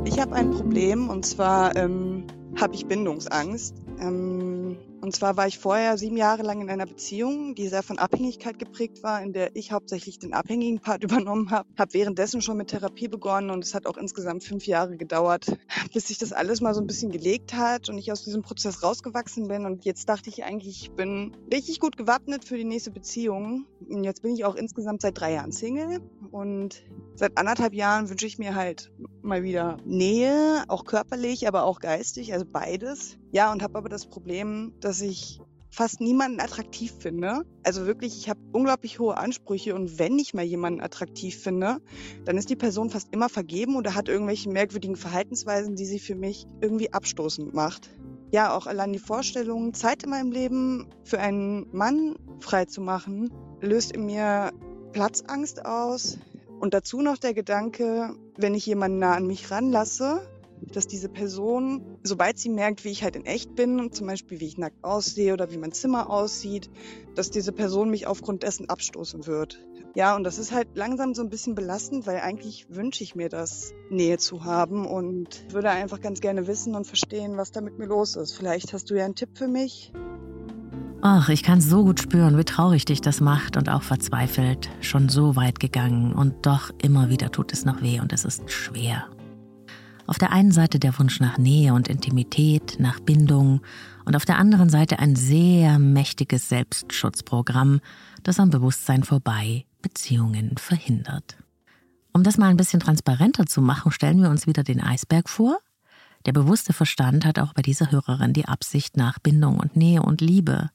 Ich 0.05 0.17
habe 0.17 0.33
ein 0.35 0.51
Problem 0.51 1.09
und 1.09 1.25
zwar 1.25 1.75
ähm, 1.75 2.25
habe 2.55 2.73
ich 2.73 2.85
Bindungsangst. 2.85 3.75
Ähm, 3.99 4.52
und 5.03 5.13
zwar 5.13 5.35
war 5.35 5.47
ich 5.47 5.59
vorher 5.59 5.97
sieben 5.97 6.15
Jahre 6.15 6.43
lang 6.43 6.61
in 6.61 6.69
einer 6.69 6.85
Beziehung, 6.85 7.55
die 7.55 7.67
sehr 7.67 7.83
von 7.83 7.99
Abhängigkeit 7.99 8.57
geprägt 8.57 9.03
war, 9.03 9.21
in 9.21 9.33
der 9.33 9.53
ich 9.53 9.73
hauptsächlich 9.73 10.17
den 10.17 10.33
abhängigen 10.33 10.79
Part 10.79 11.03
übernommen 11.03 11.51
habe. 11.51 11.67
Habe 11.77 11.93
währenddessen 11.93 12.41
schon 12.41 12.55
mit 12.55 12.69
Therapie 12.69 13.09
begonnen 13.09 13.49
und 13.49 13.65
es 13.65 13.73
hat 13.73 13.85
auch 13.85 13.97
insgesamt 13.97 14.45
fünf 14.45 14.65
Jahre 14.65 14.95
gedauert, 14.95 15.57
bis 15.93 16.07
sich 16.07 16.19
das 16.19 16.31
alles 16.31 16.61
mal 16.61 16.73
so 16.73 16.79
ein 16.79 16.87
bisschen 16.87 17.11
gelegt 17.11 17.53
hat 17.53 17.89
und 17.89 17.97
ich 17.97 18.13
aus 18.13 18.23
diesem 18.23 18.43
Prozess 18.43 18.81
rausgewachsen 18.81 19.49
bin. 19.49 19.65
Und 19.65 19.83
jetzt 19.83 20.07
dachte 20.07 20.29
ich 20.29 20.45
eigentlich, 20.45 20.83
ich 20.83 20.91
bin 20.91 21.35
richtig 21.51 21.81
gut 21.81 21.97
gewappnet 21.97 22.45
für 22.45 22.55
die 22.55 22.63
nächste 22.63 22.91
Beziehung. 22.91 23.65
Und 23.85 24.05
jetzt 24.05 24.21
bin 24.21 24.33
ich 24.33 24.45
auch 24.45 24.55
insgesamt 24.55 25.01
seit 25.01 25.19
drei 25.19 25.33
Jahren 25.33 25.51
Single 25.51 25.99
und 26.31 26.81
seit 27.15 27.37
anderthalb 27.37 27.73
Jahren 27.73 28.09
wünsche 28.09 28.25
ich 28.25 28.39
mir 28.39 28.55
halt 28.55 28.93
mal 29.21 29.43
wieder 29.43 29.75
Nähe, 29.83 30.63
auch 30.69 30.85
körperlich, 30.85 31.45
aber 31.45 31.65
auch 31.65 31.81
geistig, 31.81 32.31
also 32.31 32.45
beides. 32.49 33.17
Ja, 33.33 33.51
und 33.51 33.63
habe 33.63 33.79
aber 33.79 33.89
das 33.89 34.05
Problem, 34.05 34.73
dass 34.79 35.01
ich 35.01 35.41
fast 35.71 36.01
niemanden 36.01 36.39
attraktiv 36.39 36.93
finde. 36.99 37.41
Also 37.63 37.87
wirklich, 37.87 38.15
ich 38.15 38.29
habe 38.29 38.39
unglaublich 38.51 38.99
hohe 38.99 39.17
Ansprüche 39.17 39.73
und 39.73 39.97
wenn 39.97 40.19
ich 40.19 40.35
mal 40.35 40.45
jemanden 40.45 40.81
attraktiv 40.81 41.35
finde, 41.35 41.79
dann 42.25 42.37
ist 42.37 42.51
die 42.51 42.55
Person 42.55 42.91
fast 42.91 43.07
immer 43.11 43.29
vergeben 43.29 43.75
oder 43.75 43.95
hat 43.95 44.07
irgendwelche 44.07 44.51
merkwürdigen 44.51 44.95
Verhaltensweisen, 44.95 45.75
die 45.75 45.85
sie 45.85 45.97
für 45.97 46.13
mich 46.13 46.45
irgendwie 46.61 46.93
abstoßend 46.93 47.55
macht. 47.55 47.89
Ja, 48.31 48.55
auch 48.55 48.67
allein 48.67 48.93
die 48.93 48.99
Vorstellung, 48.99 49.73
Zeit 49.73 50.03
in 50.03 50.11
meinem 50.11 50.31
Leben 50.31 50.87
für 51.03 51.19
einen 51.19 51.65
Mann 51.75 52.15
frei 52.39 52.65
zu 52.65 52.81
machen, 52.81 53.31
löst 53.61 53.93
in 53.93 54.05
mir 54.05 54.51
Platzangst 54.91 55.65
aus. 55.65 56.19
Und 56.59 56.75
dazu 56.75 57.01
noch 57.01 57.17
der 57.17 57.33
Gedanke, 57.33 58.15
wenn 58.37 58.53
ich 58.53 58.67
jemanden 58.67 58.99
nah 58.99 59.15
an 59.15 59.25
mich 59.25 59.49
ranlasse, 59.49 60.21
dass 60.71 60.85
diese 60.85 61.09
Person, 61.09 61.92
sobald 62.03 62.37
sie 62.37 62.49
merkt, 62.49 62.83
wie 62.83 62.89
ich 62.89 63.03
halt 63.03 63.15
in 63.15 63.25
echt 63.25 63.55
bin, 63.55 63.91
zum 63.91 64.07
Beispiel 64.07 64.39
wie 64.39 64.47
ich 64.47 64.57
nackt 64.57 64.83
aussehe 64.83 65.33
oder 65.33 65.51
wie 65.51 65.57
mein 65.57 65.71
Zimmer 65.71 66.09
aussieht, 66.09 66.69
dass 67.15 67.31
diese 67.31 67.51
Person 67.51 67.89
mich 67.89 68.07
aufgrund 68.07 68.43
dessen 68.43 68.69
abstoßen 68.69 69.25
wird. 69.25 69.59
Ja, 69.95 70.15
und 70.15 70.23
das 70.23 70.39
ist 70.39 70.51
halt 70.51 70.69
langsam 70.73 71.13
so 71.13 71.21
ein 71.21 71.29
bisschen 71.29 71.53
belastend, 71.53 72.07
weil 72.07 72.19
eigentlich 72.19 72.65
wünsche 72.69 73.03
ich 73.03 73.15
mir 73.15 73.29
das, 73.29 73.73
Nähe 73.89 74.17
zu 74.17 74.43
haben 74.43 74.87
und 74.87 75.45
würde 75.53 75.69
einfach 75.69 76.01
ganz 76.01 76.19
gerne 76.19 76.47
wissen 76.47 76.75
und 76.75 76.87
verstehen, 76.87 77.37
was 77.37 77.51
da 77.51 77.61
mit 77.61 77.77
mir 77.77 77.85
los 77.85 78.15
ist. 78.15 78.33
Vielleicht 78.33 78.73
hast 78.73 78.89
du 78.89 78.95
ja 78.95 79.05
einen 79.05 79.15
Tipp 79.15 79.37
für 79.37 79.47
mich. 79.47 79.93
Ach, 81.01 81.29
ich 81.29 81.43
kann 81.43 81.61
so 81.61 81.83
gut 81.83 81.99
spüren, 81.99 82.37
wie 82.37 82.45
traurig 82.45 82.85
dich 82.85 83.01
das 83.01 83.19
macht 83.21 83.57
und 83.57 83.69
auch 83.69 83.83
verzweifelt. 83.83 84.69
Schon 84.81 85.09
so 85.09 85.35
weit 85.35 85.59
gegangen 85.59 86.13
und 86.13 86.45
doch 86.45 86.71
immer 86.81 87.09
wieder 87.09 87.29
tut 87.29 87.53
es 87.53 87.65
noch 87.65 87.81
weh 87.81 87.99
und 87.99 88.13
es 88.13 88.25
ist 88.25 88.49
schwer. 88.49 89.09
Auf 90.05 90.17
der 90.17 90.31
einen 90.31 90.51
Seite 90.51 90.79
der 90.79 90.97
Wunsch 90.99 91.19
nach 91.19 91.37
Nähe 91.37 91.73
und 91.73 91.87
Intimität, 91.87 92.75
nach 92.77 92.99
Bindung 92.99 93.61
und 94.05 94.15
auf 94.15 94.25
der 94.25 94.37
anderen 94.37 94.69
Seite 94.69 94.99
ein 94.99 95.15
sehr 95.15 95.79
mächtiges 95.79 96.49
Selbstschutzprogramm, 96.49 97.79
das 98.21 98.39
am 98.39 98.49
Bewusstsein 98.49 99.03
vorbei 99.03 99.65
Beziehungen 99.81 100.57
verhindert. 100.57 101.37
Um 102.11 102.23
das 102.23 102.37
mal 102.37 102.49
ein 102.49 102.57
bisschen 102.57 102.79
transparenter 102.79 103.45
zu 103.45 103.61
machen, 103.61 103.91
stellen 103.91 104.21
wir 104.21 104.29
uns 104.29 104.45
wieder 104.45 104.63
den 104.63 104.81
Eisberg 104.81 105.29
vor. 105.29 105.57
Der 106.25 106.33
bewusste 106.33 106.71
Verstand 106.71 107.25
hat 107.25 107.39
auch 107.39 107.53
bei 107.53 107.61
dieser 107.61 107.91
Hörerin 107.91 108.33
die 108.33 108.45
Absicht 108.45 108.97
nach 108.97 109.19
Bindung 109.19 109.59
und 109.59 109.75
Nähe 109.75 110.01
und 110.01 110.21
Liebe. 110.21 110.69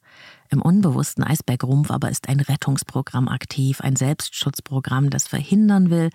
Im 0.51 0.61
unbewussten 0.61 1.25
Eisbergrumpf 1.25 1.91
aber 1.91 2.11
ist 2.11 2.29
ein 2.29 2.41
Rettungsprogramm 2.41 3.29
aktiv, 3.29 3.81
ein 3.81 3.97
Selbstschutzprogramm, 3.97 5.11
das 5.11 5.29
verhindern 5.29 5.91
will, 5.91 6.11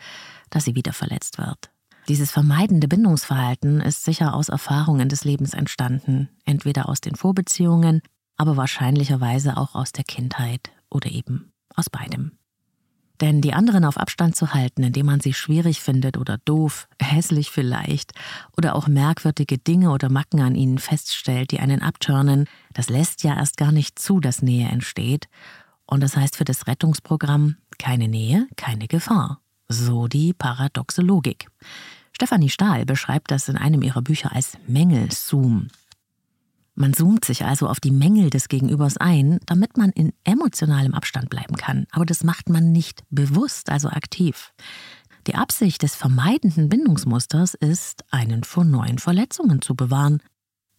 dass 0.49 0.65
sie 0.65 0.75
wieder 0.75 0.93
verletzt 0.93 1.37
wird. 1.37 1.72
Dieses 2.09 2.31
vermeidende 2.31 2.87
Bindungsverhalten 2.87 3.79
ist 3.79 4.03
sicher 4.03 4.33
aus 4.33 4.49
Erfahrungen 4.49 5.07
des 5.07 5.23
Lebens 5.23 5.53
entstanden, 5.53 6.29
entweder 6.43 6.89
aus 6.89 6.99
den 6.99 7.15
Vorbeziehungen, 7.15 8.01
aber 8.35 8.57
wahrscheinlicherweise 8.57 9.55
auch 9.55 9.75
aus 9.75 9.93
der 9.93 10.03
Kindheit 10.03 10.71
oder 10.89 11.09
eben 11.11 11.53
aus 11.75 11.89
beidem. 11.89 12.33
Denn 13.21 13.41
die 13.41 13.53
anderen 13.53 13.85
auf 13.85 13.97
Abstand 13.97 14.35
zu 14.35 14.53
halten, 14.53 14.83
indem 14.83 15.05
man 15.05 15.21
sie 15.21 15.33
schwierig 15.33 15.79
findet 15.79 16.17
oder 16.17 16.39
doof, 16.43 16.89
hässlich 17.01 17.51
vielleicht, 17.51 18.11
oder 18.57 18.75
auch 18.75 18.87
merkwürdige 18.87 19.57
Dinge 19.57 19.91
oder 19.91 20.09
Macken 20.09 20.41
an 20.41 20.55
ihnen 20.55 20.79
feststellt, 20.79 21.51
die 21.51 21.59
einen 21.59 21.81
abturnen, 21.81 22.49
das 22.73 22.89
lässt 22.89 23.23
ja 23.23 23.37
erst 23.37 23.55
gar 23.55 23.71
nicht 23.71 23.97
zu, 23.97 24.19
dass 24.19 24.41
Nähe 24.41 24.67
entsteht. 24.67 25.27
Und 25.85 26.01
das 26.01 26.17
heißt 26.17 26.35
für 26.35 26.45
das 26.45 26.67
Rettungsprogramm 26.67 27.57
keine 27.77 28.07
Nähe, 28.07 28.47
keine 28.55 28.87
Gefahr. 28.87 29.42
So 29.67 30.07
die 30.07 30.33
paradoxe 30.33 31.01
Logik. 31.01 31.47
Stefanie 32.11 32.49
Stahl 32.49 32.85
beschreibt 32.85 33.31
das 33.31 33.49
in 33.49 33.57
einem 33.57 33.81
ihrer 33.81 34.01
Bücher 34.01 34.33
als 34.33 34.57
Mängelzoom. 34.67 35.69
Man 36.75 36.93
zoomt 36.93 37.23
sich 37.23 37.45
also 37.45 37.67
auf 37.67 37.79
die 37.79 37.91
Mängel 37.91 38.29
des 38.29 38.47
Gegenübers 38.47 38.97
ein, 38.97 39.39
damit 39.45 39.77
man 39.77 39.91
in 39.91 40.11
emotionalem 40.23 40.93
Abstand 40.93 41.29
bleiben 41.29 41.55
kann. 41.55 41.85
Aber 41.91 42.05
das 42.05 42.23
macht 42.23 42.49
man 42.49 42.71
nicht 42.71 43.03
bewusst, 43.11 43.69
also 43.69 43.89
aktiv. 43.89 44.53
Die 45.27 45.35
Absicht 45.35 45.83
des 45.83 45.95
vermeidenden 45.95 46.69
Bindungsmusters 46.69 47.53
ist, 47.53 48.03
einen 48.11 48.43
vor 48.43 48.65
neuen 48.65 48.97
Verletzungen 48.97 49.61
zu 49.61 49.75
bewahren. 49.75 50.21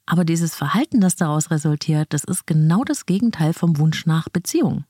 Aber 0.04 0.24
dieses 0.24 0.54
Verhalten, 0.54 1.00
das 1.00 1.16
daraus 1.16 1.50
resultiert, 1.50 2.12
das 2.12 2.24
ist 2.24 2.46
genau 2.46 2.84
das 2.84 3.06
Gegenteil 3.06 3.54
vom 3.54 3.78
Wunsch 3.78 4.04
nach 4.04 4.28
Beziehung. 4.28 4.84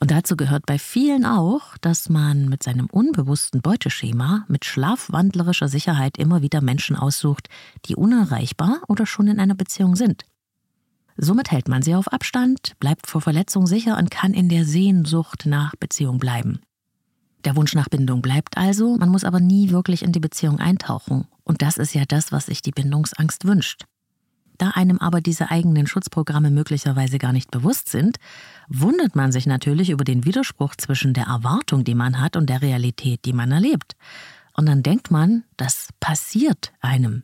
Und 0.00 0.10
dazu 0.10 0.34
gehört 0.34 0.64
bei 0.64 0.78
vielen 0.78 1.26
auch, 1.26 1.76
dass 1.78 2.08
man 2.08 2.48
mit 2.48 2.62
seinem 2.62 2.86
unbewussten 2.86 3.60
Beuteschema 3.60 4.46
mit 4.48 4.64
schlafwandlerischer 4.64 5.68
Sicherheit 5.68 6.16
immer 6.16 6.40
wieder 6.40 6.62
Menschen 6.62 6.96
aussucht, 6.96 7.48
die 7.84 7.96
unerreichbar 7.96 8.80
oder 8.88 9.04
schon 9.04 9.28
in 9.28 9.38
einer 9.38 9.54
Beziehung 9.54 9.96
sind. 9.96 10.24
Somit 11.18 11.50
hält 11.50 11.68
man 11.68 11.82
sie 11.82 11.94
auf 11.94 12.08
Abstand, 12.08 12.76
bleibt 12.80 13.06
vor 13.06 13.20
Verletzung 13.20 13.66
sicher 13.66 13.98
und 13.98 14.10
kann 14.10 14.32
in 14.32 14.48
der 14.48 14.64
Sehnsucht 14.64 15.44
nach 15.44 15.76
Beziehung 15.76 16.18
bleiben. 16.18 16.60
Der 17.44 17.56
Wunsch 17.56 17.74
nach 17.74 17.90
Bindung 17.90 18.22
bleibt 18.22 18.56
also, 18.56 18.96
man 18.96 19.10
muss 19.10 19.24
aber 19.24 19.40
nie 19.40 19.70
wirklich 19.70 20.02
in 20.02 20.12
die 20.12 20.20
Beziehung 20.20 20.60
eintauchen. 20.60 21.26
Und 21.44 21.60
das 21.60 21.76
ist 21.76 21.94
ja 21.94 22.04
das, 22.06 22.32
was 22.32 22.46
sich 22.46 22.62
die 22.62 22.70
Bindungsangst 22.70 23.44
wünscht. 23.44 23.84
Da 24.60 24.72
einem 24.74 24.98
aber 24.98 25.22
diese 25.22 25.50
eigenen 25.50 25.86
Schutzprogramme 25.86 26.50
möglicherweise 26.50 27.16
gar 27.16 27.32
nicht 27.32 27.50
bewusst 27.50 27.88
sind, 27.88 28.18
wundert 28.68 29.16
man 29.16 29.32
sich 29.32 29.46
natürlich 29.46 29.88
über 29.88 30.04
den 30.04 30.26
Widerspruch 30.26 30.76
zwischen 30.76 31.14
der 31.14 31.24
Erwartung, 31.24 31.82
die 31.82 31.94
man 31.94 32.20
hat, 32.20 32.36
und 32.36 32.50
der 32.50 32.60
Realität, 32.60 33.24
die 33.24 33.32
man 33.32 33.52
erlebt. 33.52 33.96
Und 34.54 34.66
dann 34.66 34.82
denkt 34.82 35.10
man, 35.10 35.44
das 35.56 35.88
passiert 35.98 36.74
einem. 36.82 37.22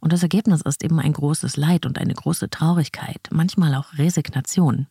Und 0.00 0.12
das 0.12 0.22
Ergebnis 0.22 0.60
ist 0.60 0.84
eben 0.84 1.00
ein 1.00 1.14
großes 1.14 1.56
Leid 1.56 1.86
und 1.86 1.98
eine 1.98 2.12
große 2.12 2.50
Traurigkeit, 2.50 3.30
manchmal 3.30 3.74
auch 3.74 3.94
Resignation. 3.96 4.88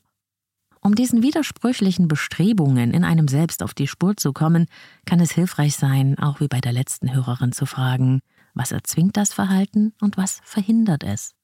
Um 0.81 0.95
diesen 0.95 1.21
widersprüchlichen 1.21 2.07
Bestrebungen 2.07 2.91
in 2.91 3.03
einem 3.03 3.27
selbst 3.27 3.61
auf 3.61 3.75
die 3.75 3.87
Spur 3.87 4.17
zu 4.17 4.33
kommen, 4.33 4.65
kann 5.05 5.19
es 5.19 5.29
hilfreich 5.29 5.75
sein, 5.75 6.17
auch 6.17 6.39
wie 6.39 6.47
bei 6.47 6.59
der 6.59 6.73
letzten 6.73 7.13
Hörerin 7.13 7.51
zu 7.51 7.67
fragen, 7.67 8.21
was 8.55 8.71
erzwingt 8.71 9.15
das 9.15 9.31
Verhalten 9.31 9.93
und 10.01 10.17
was 10.17 10.41
verhindert 10.43 11.03
es? 11.03 11.36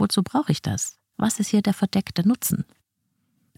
Wozu 0.00 0.22
brauche 0.22 0.50
ich 0.50 0.62
das? 0.62 0.96
Was 1.18 1.38
ist 1.38 1.48
hier 1.48 1.60
der 1.60 1.74
verdeckte 1.74 2.26
Nutzen? 2.26 2.64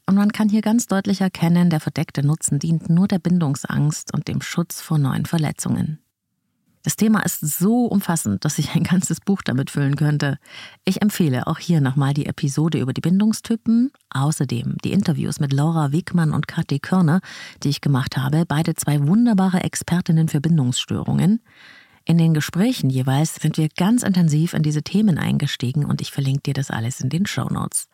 Und 0.06 0.16
man 0.16 0.32
kann 0.32 0.48
hier 0.48 0.60
ganz 0.60 0.88
deutlich 0.88 1.20
erkennen, 1.20 1.70
der 1.70 1.78
verdeckte 1.78 2.26
Nutzen 2.26 2.58
dient 2.58 2.90
nur 2.90 3.06
der 3.06 3.20
Bindungsangst 3.20 4.12
und 4.12 4.26
dem 4.26 4.42
Schutz 4.42 4.80
vor 4.80 4.98
neuen 4.98 5.24
Verletzungen. 5.24 6.00
Das 6.82 6.96
Thema 6.96 7.20
ist 7.20 7.38
so 7.38 7.86
umfassend, 7.86 8.44
dass 8.44 8.58
ich 8.58 8.74
ein 8.74 8.82
ganzes 8.82 9.20
Buch 9.20 9.42
damit 9.42 9.70
füllen 9.70 9.94
könnte. 9.94 10.38
Ich 10.84 11.00
empfehle 11.00 11.46
auch 11.46 11.60
hier 11.60 11.80
nochmal 11.80 12.12
die 12.12 12.26
Episode 12.26 12.80
über 12.80 12.92
die 12.92 13.00
Bindungstypen, 13.00 13.92
außerdem 14.10 14.78
die 14.84 14.90
Interviews 14.90 15.38
mit 15.38 15.52
Laura 15.52 15.92
Wegmann 15.92 16.32
und 16.32 16.48
Kathi 16.48 16.80
Körner, 16.80 17.20
die 17.62 17.68
ich 17.68 17.80
gemacht 17.80 18.16
habe, 18.16 18.46
beide 18.46 18.74
zwei 18.74 19.06
wunderbare 19.06 19.62
Expertinnen 19.62 20.26
für 20.26 20.40
Bindungsstörungen. 20.40 21.40
In 22.04 22.18
den 22.18 22.34
Gesprächen 22.34 22.90
jeweils 22.90 23.36
sind 23.36 23.56
wir 23.56 23.68
ganz 23.68 24.02
intensiv 24.02 24.54
in 24.54 24.62
diese 24.62 24.82
Themen 24.82 25.18
eingestiegen 25.18 25.84
und 25.84 26.00
ich 26.00 26.10
verlinke 26.10 26.42
dir 26.42 26.54
das 26.54 26.70
alles 26.70 27.00
in 27.00 27.10
den 27.10 27.26
Show 27.26 27.46
Notes. 27.48 27.88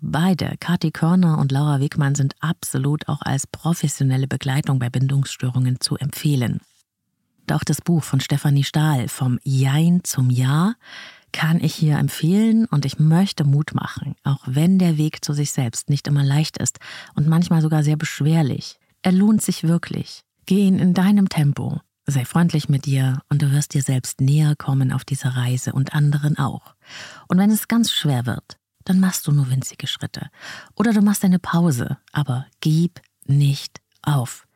Beide, 0.00 0.54
Kathi 0.60 0.92
Körner 0.92 1.38
und 1.38 1.50
Laura 1.50 1.80
Wegmann, 1.80 2.14
sind 2.14 2.36
absolut 2.38 3.08
auch 3.08 3.20
als 3.22 3.48
professionelle 3.48 4.28
Begleitung 4.28 4.78
bei 4.78 4.90
Bindungsstörungen 4.90 5.80
zu 5.80 5.96
empfehlen. 5.96 6.60
Auch 7.50 7.64
das 7.64 7.80
Buch 7.80 8.04
von 8.04 8.20
Stefanie 8.20 8.62
Stahl 8.62 9.08
vom 9.08 9.40
Jein 9.42 10.04
zum 10.04 10.30
Ja 10.30 10.74
kann 11.32 11.60
ich 11.60 11.74
hier 11.74 11.98
empfehlen 11.98 12.66
und 12.66 12.84
ich 12.84 13.00
möchte 13.00 13.44
Mut 13.44 13.74
machen, 13.74 14.14
auch 14.22 14.42
wenn 14.46 14.78
der 14.78 14.98
Weg 14.98 15.24
zu 15.24 15.32
sich 15.32 15.50
selbst 15.50 15.90
nicht 15.90 16.06
immer 16.06 16.22
leicht 16.22 16.58
ist 16.58 16.78
und 17.16 17.26
manchmal 17.26 17.60
sogar 17.60 17.82
sehr 17.82 17.96
beschwerlich. 17.96 18.78
Er 19.02 19.12
lohnt 19.12 19.42
sich 19.42 19.64
wirklich. 19.64 20.22
Geh 20.46 20.60
ihn 20.60 20.78
in 20.78 20.94
deinem 20.94 21.28
Tempo 21.28 21.80
Sei 22.10 22.24
freundlich 22.24 22.70
mit 22.70 22.86
dir 22.86 23.20
und 23.28 23.42
du 23.42 23.52
wirst 23.52 23.74
dir 23.74 23.82
selbst 23.82 24.22
näher 24.22 24.56
kommen 24.56 24.92
auf 24.92 25.04
dieser 25.04 25.36
Reise 25.36 25.74
und 25.74 25.92
anderen 25.92 26.38
auch. 26.38 26.74
Und 27.28 27.36
wenn 27.36 27.50
es 27.50 27.68
ganz 27.68 27.92
schwer 27.92 28.24
wird, 28.24 28.56
dann 28.84 28.98
machst 28.98 29.26
du 29.26 29.32
nur 29.32 29.50
winzige 29.50 29.86
Schritte. 29.86 30.30
Oder 30.74 30.94
du 30.94 31.02
machst 31.02 31.22
eine 31.22 31.38
Pause, 31.38 31.98
aber 32.12 32.46
gib 32.62 33.02
nicht 33.26 33.82
auf. 34.00 34.46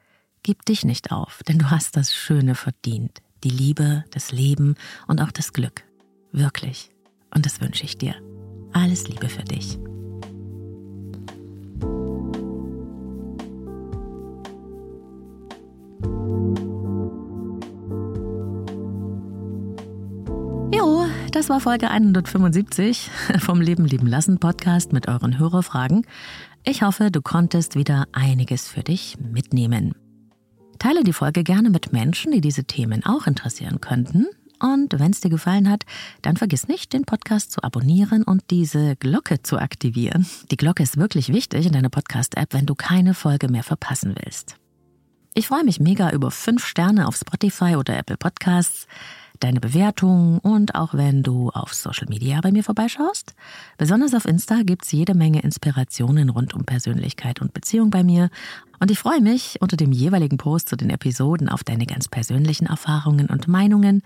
Gib 0.43 0.65
dich 0.65 0.87
nicht 0.87 1.13
auf, 1.13 1.43
denn 1.47 1.59
du 1.59 1.71
hast 1.71 1.95
das 1.95 2.15
Schöne 2.15 2.55
verdient. 2.55 3.19
Die 3.45 3.51
Liebe, 3.51 4.05
das 4.13 4.33
Leben 4.33 4.75
und 5.07 5.21
auch 5.21 5.31
das 5.31 5.53
Glück. 5.53 5.85
Wirklich. 6.33 6.91
Und 7.35 7.45
das 7.45 7.61
wünsche 7.61 7.85
ich 7.85 7.99
dir. 7.99 8.15
Alles 8.73 9.09
Liebe 9.09 9.29
für 9.29 9.45
dich. 9.45 9.79
Das 21.33 21.49
war 21.49 21.61
Folge 21.61 21.91
175 21.91 23.11
vom 23.39 23.63
Leben 23.63 23.87
lieben 23.87 24.07
lassen 24.07 24.39
Podcast 24.39 24.93
mit 24.93 25.09
euren 25.09 25.39
Hörerfragen. 25.39 26.07
Ich 26.63 26.83
hoffe, 26.83 27.11
du 27.11 27.23
konntest 27.23 27.75
wieder 27.75 28.07
einiges 28.13 28.69
für 28.69 28.83
dich 28.83 29.17
mitnehmen. 29.19 29.95
Teile 30.79 31.05
die 31.05 31.15
Folge 31.15 31.43
gerne 31.43 31.71
mit 31.71 31.91
Menschen, 31.91 32.33
die 32.33 32.43
diese 32.43 32.65
Themen 32.65 33.03
auch 33.07 33.27
interessieren 33.27 33.81
könnten. 33.81 34.27
Und 34.61 35.01
wenn 35.01 35.11
es 35.11 35.21
dir 35.21 35.31
gefallen 35.31 35.71
hat, 35.71 35.85
dann 36.21 36.37
vergiss 36.37 36.69
nicht, 36.69 36.93
den 36.93 37.07
Podcast 37.07 37.51
zu 37.51 37.63
abonnieren 37.63 38.25
und 38.25 38.43
diese 38.51 38.97
Glocke 38.97 39.41
zu 39.41 39.57
aktivieren. 39.57 40.27
Die 40.51 40.59
Glocke 40.59 40.83
ist 40.83 40.99
wirklich 40.99 41.33
wichtig 41.33 41.65
in 41.65 41.73
deiner 41.73 41.89
Podcast-App, 41.89 42.53
wenn 42.53 42.67
du 42.67 42.75
keine 42.75 43.15
Folge 43.15 43.49
mehr 43.49 43.65
verpassen 43.65 44.15
willst. 44.23 44.57
Ich 45.33 45.47
freue 45.47 45.65
mich 45.65 45.81
mega 45.81 46.11
über 46.11 46.31
fünf 46.31 46.67
Sterne 46.67 47.09
auf 47.09 47.17
Spotify 47.17 47.77
oder 47.77 47.97
Apple 47.97 48.19
Podcasts 48.19 48.87
deine 49.43 49.61
Bewertungen 49.61 50.39
und 50.39 50.75
auch 50.75 50.95
wenn 50.95 51.23
du 51.23 51.51
auf 51.51 51.75
Social 51.75 52.07
Media 52.09 52.41
bei 52.41 52.53
mir 52.53 52.65
vorbeischaust. 52.65 53.35
Besonders 53.79 54.15
auf 54.15 54.25
Insta 54.25 54.63
gibt 54.63 54.85
es 54.85 54.93
jede 54.93 55.15
Menge 55.15 55.43
Inspirationen 55.43 56.31
rund 56.31 56.55
um 56.55 56.65
Persönlichkeit 56.65 57.41
und 57.41 57.53
Beziehung 57.53 57.91
bei 57.91 58.05
mir. 58.05 58.31
Und 58.81 58.91
ich 58.91 58.99
freue 58.99 59.21
mich 59.21 59.59
unter 59.61 59.77
dem 59.77 59.93
jeweiligen 59.93 60.39
Post 60.39 60.69
zu 60.69 60.77
den 60.77 60.91
Episoden 60.91 61.49
auf 61.49 61.65
deine 61.65 61.87
ganz 61.87 62.09
persönlichen 62.09 62.67
Erfahrungen 62.67 63.29
und 63.29 63.49
Meinungen. 63.49 64.03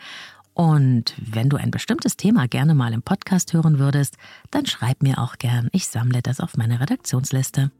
Und 0.54 1.14
wenn 1.18 1.50
du 1.50 1.56
ein 1.58 1.70
bestimmtes 1.70 2.16
Thema 2.16 2.48
gerne 2.48 2.74
mal 2.74 2.94
im 2.94 3.02
Podcast 3.02 3.52
hören 3.52 3.78
würdest, 3.78 4.16
dann 4.50 4.64
schreib 4.64 5.02
mir 5.02 5.18
auch 5.18 5.36
gern. 5.36 5.68
Ich 5.72 5.88
sammle 5.88 6.22
das 6.22 6.40
auf 6.40 6.56
meiner 6.56 6.80
Redaktionsliste. 6.80 7.70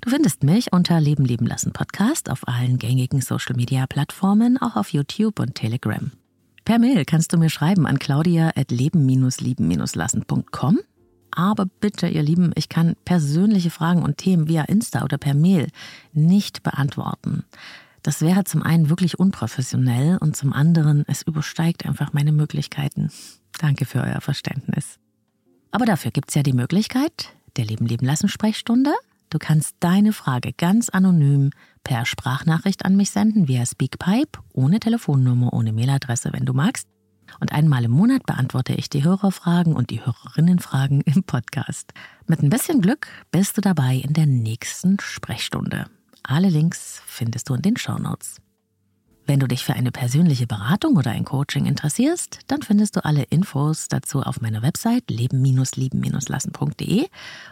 Du 0.00 0.10
findest 0.10 0.44
mich 0.44 0.72
unter 0.72 1.00
Leben 1.00 1.24
leben 1.24 1.46
lassen 1.46 1.72
Podcast 1.72 2.30
auf 2.30 2.46
allen 2.46 2.78
gängigen 2.78 3.20
Social 3.20 3.56
Media 3.56 3.86
Plattformen, 3.88 4.56
auch 4.58 4.76
auf 4.76 4.92
YouTube 4.92 5.40
und 5.40 5.56
Telegram. 5.56 6.12
Per 6.68 6.78
Mail 6.78 7.04
kannst 7.06 7.32
du 7.32 7.38
mir 7.38 7.48
schreiben 7.48 7.86
an 7.86 7.98
claudia.leben-lieben-lassen.com. 7.98 10.78
Aber 11.30 11.64
bitte, 11.64 12.08
ihr 12.08 12.22
Lieben, 12.22 12.52
ich 12.56 12.68
kann 12.68 12.94
persönliche 13.06 13.70
Fragen 13.70 14.02
und 14.02 14.18
Themen 14.18 14.48
via 14.48 14.64
Insta 14.64 15.02
oder 15.02 15.16
per 15.16 15.32
Mail 15.32 15.68
nicht 16.12 16.62
beantworten. 16.62 17.46
Das 18.02 18.20
wäre 18.20 18.44
zum 18.44 18.62
einen 18.62 18.90
wirklich 18.90 19.18
unprofessionell 19.18 20.18
und 20.18 20.36
zum 20.36 20.52
anderen, 20.52 21.06
es 21.08 21.22
übersteigt 21.22 21.86
einfach 21.86 22.12
meine 22.12 22.32
Möglichkeiten. 22.32 23.10
Danke 23.58 23.86
für 23.86 24.02
euer 24.02 24.20
Verständnis. 24.20 24.98
Aber 25.70 25.86
dafür 25.86 26.10
gibt 26.10 26.28
es 26.28 26.34
ja 26.34 26.42
die 26.42 26.52
Möglichkeit 26.52 27.30
der 27.56 27.64
Leben 27.64 27.86
leben 27.86 28.04
lassen 28.04 28.28
Sprechstunde. 28.28 28.92
Du 29.30 29.38
kannst 29.38 29.76
deine 29.80 30.12
Frage 30.12 30.52
ganz 30.52 30.88
anonym 30.88 31.50
per 31.84 32.06
Sprachnachricht 32.06 32.84
an 32.84 32.96
mich 32.96 33.10
senden 33.10 33.46
via 33.46 33.66
Speakpipe, 33.66 34.40
ohne 34.52 34.80
Telefonnummer, 34.80 35.52
ohne 35.52 35.72
Mailadresse, 35.72 36.32
wenn 36.32 36.46
du 36.46 36.54
magst. 36.54 36.88
Und 37.40 37.52
einmal 37.52 37.84
im 37.84 37.90
Monat 37.90 38.24
beantworte 38.24 38.72
ich 38.72 38.88
die 38.88 39.04
Hörerfragen 39.04 39.74
und 39.74 39.90
die 39.90 40.04
Hörerinnenfragen 40.04 41.02
im 41.02 41.24
Podcast. 41.24 41.92
Mit 42.26 42.42
ein 42.42 42.50
bisschen 42.50 42.80
Glück 42.80 43.08
bist 43.30 43.56
du 43.56 43.60
dabei 43.60 43.96
in 43.96 44.14
der 44.14 44.26
nächsten 44.26 44.98
Sprechstunde. 44.98 45.86
Alle 46.22 46.48
Links 46.48 47.02
findest 47.06 47.48
du 47.50 47.54
in 47.54 47.62
den 47.62 47.76
Shownotes. 47.76 48.36
Wenn 49.28 49.40
du 49.40 49.46
dich 49.46 49.62
für 49.62 49.74
eine 49.74 49.92
persönliche 49.92 50.46
Beratung 50.46 50.96
oder 50.96 51.10
ein 51.10 51.26
Coaching 51.26 51.66
interessierst, 51.66 52.38
dann 52.46 52.62
findest 52.62 52.96
du 52.96 53.04
alle 53.04 53.24
Infos 53.24 53.88
dazu 53.88 54.22
auf 54.22 54.40
meiner 54.40 54.62
Website 54.62 55.10
leben-lieben-lassen.de 55.10 57.06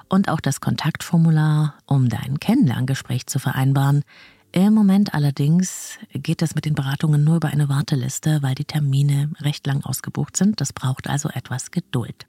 und 0.09 0.31
auch 0.31 0.41
das 0.41 0.63
Kontaktformular, 0.63 1.75
um 1.85 2.09
dein 2.09 2.41
Kennenlerngespräch 2.41 3.27
zu 3.27 3.39
vereinbaren. 3.39 4.05
Im 4.53 4.73
Moment 4.73 5.13
allerdings 5.13 5.99
geht 6.15 6.41
es 6.41 6.55
mit 6.55 6.65
den 6.65 6.75
Beratungen 6.75 7.23
nur 7.23 7.37
über 7.37 7.49
eine 7.49 7.69
Warteliste, 7.69 8.39
weil 8.41 8.55
die 8.55 8.65
Termine 8.65 9.31
recht 9.41 9.67
lang 9.67 9.85
ausgebucht 9.85 10.35
sind. 10.35 10.63
Das 10.63 10.73
braucht 10.73 11.11
also 11.11 11.29
etwas 11.29 11.73
Geduld. 11.73 12.27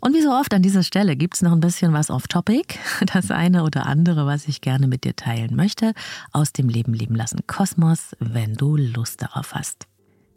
Und 0.00 0.14
wie 0.14 0.22
so 0.22 0.30
oft 0.30 0.52
an 0.52 0.62
dieser 0.62 0.82
Stelle 0.82 1.16
gibt 1.16 1.34
es 1.34 1.42
noch 1.42 1.52
ein 1.52 1.60
bisschen 1.60 1.92
was 1.92 2.10
off-topic. 2.10 2.78
Das 3.12 3.30
eine 3.30 3.64
oder 3.64 3.86
andere, 3.86 4.26
was 4.26 4.46
ich 4.48 4.60
gerne 4.60 4.86
mit 4.86 5.04
dir 5.04 5.16
teilen 5.16 5.56
möchte, 5.56 5.92
aus 6.32 6.52
dem 6.52 6.68
Leben 6.68 6.92
leben 6.92 7.14
lassen 7.14 7.46
Kosmos, 7.46 8.14
wenn 8.18 8.54
du 8.54 8.76
Lust 8.76 9.22
darauf 9.22 9.54
hast. 9.54 9.86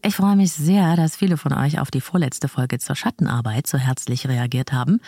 Ich 0.01 0.15
freue 0.15 0.37
mich 0.37 0.53
sehr, 0.53 0.95
dass 0.95 1.17
viele 1.17 1.35
von 1.35 1.51
euch 1.51 1.77
auf 1.77 1.91
die 1.91 1.99
vorletzte 1.99 2.47
Folge 2.47 2.79
zur 2.79 2.95
Schattenarbeit 2.95 3.67
so 3.67 3.77
herzlich 3.77 4.29
reagiert 4.29 4.71
haben. 4.71 5.01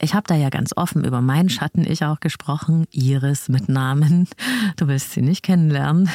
Ich 0.00 0.14
habe 0.14 0.28
da 0.28 0.36
ja 0.36 0.50
ganz 0.50 0.72
offen 0.76 1.04
über 1.04 1.20
meinen 1.20 1.48
Schatten 1.48 1.84
ich 1.84 2.04
auch 2.04 2.20
gesprochen, 2.20 2.86
Iris 2.92 3.48
mit 3.48 3.68
Namen. 3.68 4.28
Du 4.76 4.86
willst 4.86 5.12
sie 5.12 5.22
nicht 5.22 5.42
kennenlernen. 5.42 6.08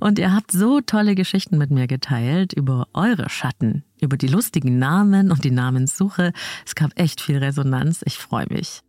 Und 0.00 0.18
ihr 0.18 0.32
habt 0.32 0.52
so 0.52 0.80
tolle 0.80 1.14
Geschichten 1.14 1.58
mit 1.58 1.70
mir 1.70 1.86
geteilt 1.86 2.54
über 2.54 2.88
eure 2.94 3.28
Schatten, 3.28 3.84
über 4.04 4.16
die 4.16 4.28
lustigen 4.28 4.78
Namen 4.78 5.30
und 5.30 5.44
die 5.44 5.50
Namenssuche. 5.50 6.32
Es 6.64 6.74
gab 6.74 6.90
echt 6.94 7.20
viel 7.20 7.38
Resonanz. 7.38 8.02
Ich 8.04 8.18
freue 8.18 8.46
mich. 8.48 8.82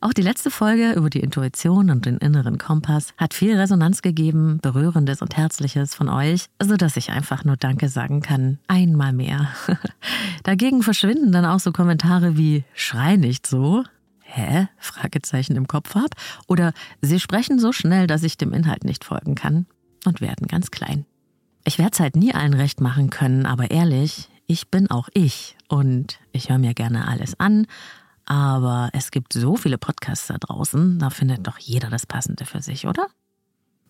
Auch 0.00 0.12
die 0.12 0.22
letzte 0.22 0.50
Folge 0.50 0.92
über 0.92 1.10
die 1.10 1.20
Intuition 1.20 1.90
und 1.90 2.06
den 2.06 2.18
inneren 2.18 2.58
Kompass 2.58 3.14
hat 3.16 3.34
viel 3.34 3.58
Resonanz 3.58 4.02
gegeben, 4.02 4.58
berührendes 4.60 5.22
und 5.22 5.36
herzliches 5.36 5.94
von 5.94 6.08
euch, 6.08 6.46
so 6.62 6.76
dass 6.76 6.96
ich 6.96 7.10
einfach 7.10 7.44
nur 7.44 7.56
Danke 7.56 7.88
sagen 7.88 8.20
kann. 8.20 8.58
Einmal 8.68 9.12
mehr. 9.12 9.48
Dagegen 10.44 10.82
verschwinden 10.82 11.32
dann 11.32 11.46
auch 11.46 11.60
so 11.60 11.72
Kommentare 11.72 12.36
wie 12.36 12.64
Schrei 12.74 13.16
nicht 13.16 13.46
so. 13.46 13.84
Hä? 14.20 14.68
Fragezeichen 14.78 15.56
im 15.56 15.66
Kopf 15.66 15.94
hab. 15.94 16.10
Oder 16.46 16.72
Sie 17.00 17.18
sprechen 17.18 17.58
so 17.58 17.72
schnell, 17.72 18.06
dass 18.06 18.22
ich 18.22 18.36
dem 18.36 18.52
Inhalt 18.52 18.84
nicht 18.84 19.04
folgen 19.04 19.34
kann. 19.34 19.66
und 20.04 20.20
werden 20.20 20.46
ganz 20.46 20.70
klein. 20.70 21.04
Ich 21.68 21.78
werde 21.78 21.90
es 21.94 22.00
halt 22.00 22.14
nie 22.14 22.32
allen 22.32 22.54
recht 22.54 22.80
machen 22.80 23.10
können, 23.10 23.44
aber 23.44 23.72
ehrlich, 23.72 24.28
ich 24.46 24.70
bin 24.70 24.88
auch 24.88 25.08
ich 25.12 25.56
und 25.66 26.20
ich 26.30 26.48
höre 26.48 26.58
mir 26.58 26.74
gerne 26.74 27.08
alles 27.08 27.40
an, 27.40 27.66
aber 28.24 28.90
es 28.92 29.10
gibt 29.10 29.32
so 29.32 29.56
viele 29.56 29.76
Podcasts 29.76 30.28
da 30.28 30.38
draußen, 30.38 31.00
da 31.00 31.10
findet 31.10 31.44
doch 31.44 31.58
jeder 31.58 31.90
das 31.90 32.06
Passende 32.06 32.44
für 32.44 32.62
sich, 32.62 32.86
oder? 32.86 33.08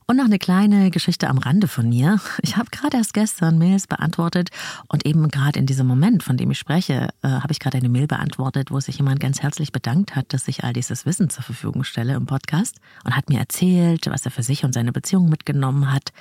Und 0.07 0.17
noch 0.17 0.25
eine 0.25 0.39
kleine 0.39 0.91
Geschichte 0.91 1.29
am 1.29 1.37
Rande 1.37 1.69
von 1.69 1.87
mir. 1.91 2.19
Ich 2.43 2.57
habe 2.57 2.71
gerade 2.71 2.97
erst 2.97 3.13
gestern 3.13 3.59
Mails 3.59 3.87
beantwortet 3.87 4.49
und 4.89 5.05
eben 5.05 5.29
gerade 5.29 5.59
in 5.59 5.67
diesem 5.67 5.87
Moment, 5.87 6.23
von 6.23 6.39
dem 6.39 6.51
ich 6.53 6.59
spreche, 6.59 7.11
äh, 7.21 7.29
habe 7.29 7.53
ich 7.53 7.61
gerade 7.61 7.77
eine 7.77 7.91
Mail 7.91 8.07
beantwortet, 8.07 8.71
wo 8.71 8.81
sich 8.81 8.97
jemand 8.97 9.21
ganz 9.21 9.43
herzlich 9.43 9.71
bedankt 9.71 10.17
hat, 10.17 10.33
dass 10.33 10.49
ich 10.49 10.65
all 10.65 10.73
dieses 10.73 11.05
Wissen 11.05 11.29
zur 11.29 11.45
Verfügung 11.45 11.85
stelle 11.85 12.15
im 12.15 12.25
Podcast 12.25 12.81
und 13.05 13.15
hat 13.15 13.29
mir 13.29 13.39
erzählt, 13.39 14.07
was 14.07 14.25
er 14.25 14.31
für 14.31 14.43
sich 14.43 14.65
und 14.65 14.73
seine 14.73 14.93
Beziehung 14.93 15.29
mitgenommen 15.29 15.93
hat. 15.93 16.13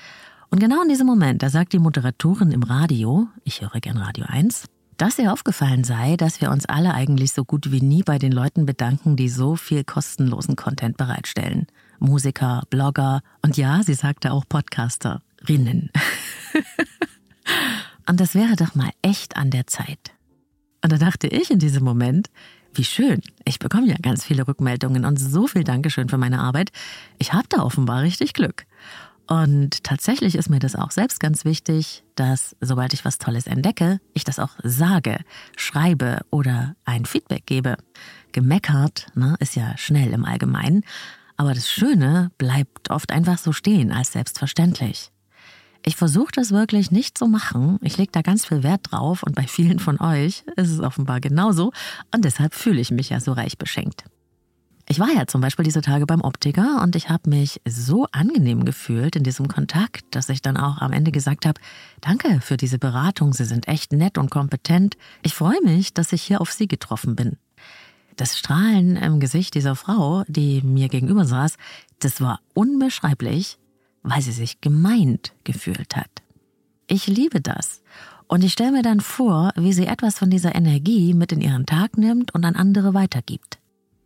Und 0.49 0.59
genau 0.59 0.81
in 0.81 0.89
diesem 0.89 1.07
Moment, 1.07 1.43
da 1.43 1.49
sagt 1.49 1.73
die 1.73 1.79
Moderatorin 1.79 2.51
im 2.51 2.63
Radio, 2.63 3.27
ich 3.43 3.61
höre 3.61 3.79
gern 3.81 3.97
Radio 3.97 4.25
1, 4.27 4.65
dass 4.97 5.19
ihr 5.19 5.33
aufgefallen 5.33 5.83
sei, 5.83 6.15
dass 6.15 6.39
wir 6.39 6.51
uns 6.51 6.65
alle 6.65 6.93
eigentlich 6.93 7.33
so 7.33 7.43
gut 7.43 7.71
wie 7.71 7.81
nie 7.81 8.03
bei 8.03 8.17
den 8.17 8.31
Leuten 8.31 8.65
bedanken, 8.65 9.15
die 9.15 9.29
so 9.29 9.55
viel 9.55 9.83
kostenlosen 9.83 10.55
Content 10.55 10.97
bereitstellen. 10.97 11.67
Musiker, 11.99 12.63
Blogger 12.69 13.21
und 13.41 13.57
ja, 13.57 13.81
sie 13.83 13.93
sagte 13.93 14.31
auch 14.31 14.45
Podcasterinnen. 14.47 15.91
und 18.07 18.19
das 18.19 18.35
wäre 18.35 18.55
doch 18.55 18.75
mal 18.75 18.91
echt 19.01 19.37
an 19.37 19.49
der 19.49 19.67
Zeit. 19.67 20.13
Und 20.83 20.91
da 20.91 20.97
dachte 20.97 21.27
ich 21.27 21.51
in 21.51 21.59
diesem 21.59 21.83
Moment, 21.83 22.29
wie 22.73 22.83
schön. 22.83 23.21
Ich 23.45 23.59
bekomme 23.59 23.87
ja 23.87 23.95
ganz 24.01 24.23
viele 24.23 24.47
Rückmeldungen 24.47 25.05
und 25.05 25.17
so 25.17 25.47
viel 25.47 25.63
Dankeschön 25.63 26.09
für 26.09 26.17
meine 26.17 26.39
Arbeit. 26.39 26.71
Ich 27.17 27.33
habe 27.33 27.47
da 27.49 27.63
offenbar 27.63 28.01
richtig 28.01 28.33
Glück. 28.33 28.65
Und 29.27 29.83
tatsächlich 29.83 30.35
ist 30.35 30.49
mir 30.49 30.59
das 30.59 30.75
auch 30.75 30.91
selbst 30.91 31.19
ganz 31.19 31.45
wichtig, 31.45 32.03
dass 32.15 32.55
sobald 32.61 32.93
ich 32.93 33.05
was 33.05 33.17
Tolles 33.17 33.47
entdecke, 33.47 33.99
ich 34.13 34.23
das 34.23 34.39
auch 34.39 34.51
sage, 34.63 35.17
schreibe 35.57 36.21
oder 36.29 36.75
ein 36.85 37.05
Feedback 37.05 37.45
gebe. 37.45 37.77
Gemeckert 38.33 39.07
ne, 39.15 39.35
ist 39.39 39.55
ja 39.55 39.77
schnell 39.77 40.13
im 40.13 40.25
Allgemeinen, 40.25 40.83
aber 41.37 41.53
das 41.53 41.69
Schöne 41.69 42.31
bleibt 42.37 42.91
oft 42.91 43.11
einfach 43.11 43.37
so 43.37 43.51
stehen 43.51 43.91
als 43.91 44.11
selbstverständlich. 44.11 45.11
Ich 45.83 45.95
versuche 45.95 46.31
das 46.33 46.51
wirklich 46.51 46.89
nicht 46.91 47.17
zu 47.17 47.27
machen. 47.27 47.77
Ich 47.81 47.97
lege 47.97 48.11
da 48.11 48.21
ganz 48.21 48.45
viel 48.45 48.63
Wert 48.63 48.91
drauf 48.91 49.21
und 49.21 49.35
bei 49.35 49.43
vielen 49.43 49.79
von 49.79 49.99
euch 49.99 50.43
ist 50.55 50.71
es 50.71 50.79
offenbar 50.79 51.19
genauso 51.19 51.71
und 52.13 52.25
deshalb 52.25 52.53
fühle 52.53 52.81
ich 52.81 52.91
mich 52.91 53.09
ja 53.09 53.19
so 53.19 53.33
reich 53.33 53.57
beschenkt. 53.57 54.05
Ich 54.87 54.99
war 54.99 55.09
ja 55.09 55.25
zum 55.25 55.41
Beispiel 55.41 55.65
diese 55.65 55.81
Tage 55.81 56.05
beim 56.05 56.21
Optiker 56.21 56.81
und 56.83 56.95
ich 56.95 57.09
habe 57.09 57.29
mich 57.29 57.59
so 57.67 58.05
angenehm 58.11 58.65
gefühlt 58.65 59.15
in 59.15 59.23
diesem 59.23 59.47
Kontakt, 59.47 60.03
dass 60.11 60.29
ich 60.29 60.43
dann 60.43 60.57
auch 60.57 60.77
am 60.77 60.91
Ende 60.91 61.11
gesagt 61.11 61.47
habe, 61.47 61.59
danke 62.01 62.39
für 62.39 62.55
diese 62.55 62.77
Beratung, 62.77 63.33
Sie 63.33 63.45
sind 63.45 63.67
echt 63.67 63.93
nett 63.93 64.19
und 64.19 64.29
kompetent. 64.29 64.95
Ich 65.23 65.33
freue 65.33 65.59
mich, 65.63 65.95
dass 65.95 66.13
ich 66.13 66.21
hier 66.21 66.39
auf 66.39 66.51
Sie 66.51 66.67
getroffen 66.67 67.15
bin. 67.15 67.37
Das 68.15 68.37
Strahlen 68.37 68.95
im 68.95 69.19
Gesicht 69.19 69.55
dieser 69.55 69.75
Frau, 69.75 70.23
die 70.27 70.61
mir 70.61 70.87
gegenüber 70.87 71.25
saß, 71.25 71.57
das 71.99 72.21
war 72.21 72.39
unbeschreiblich, 72.53 73.57
weil 74.03 74.21
sie 74.21 74.31
sich 74.31 74.61
gemeint 74.61 75.33
gefühlt 75.43 75.95
hat. 75.95 76.21
Ich 76.87 77.07
liebe 77.07 77.41
das. 77.41 77.81
Und 78.27 78.43
ich 78.43 78.53
stelle 78.53 78.71
mir 78.71 78.83
dann 78.83 79.01
vor, 79.01 79.51
wie 79.55 79.73
sie 79.73 79.87
etwas 79.87 80.17
von 80.17 80.29
dieser 80.29 80.55
Energie 80.55 81.13
mit 81.13 81.31
in 81.31 81.41
ihren 81.41 81.65
Tag 81.65 81.97
nimmt 81.97 82.33
und 82.33 82.45
an 82.45 82.55
andere 82.55 82.93
weitergibt. 82.93 83.59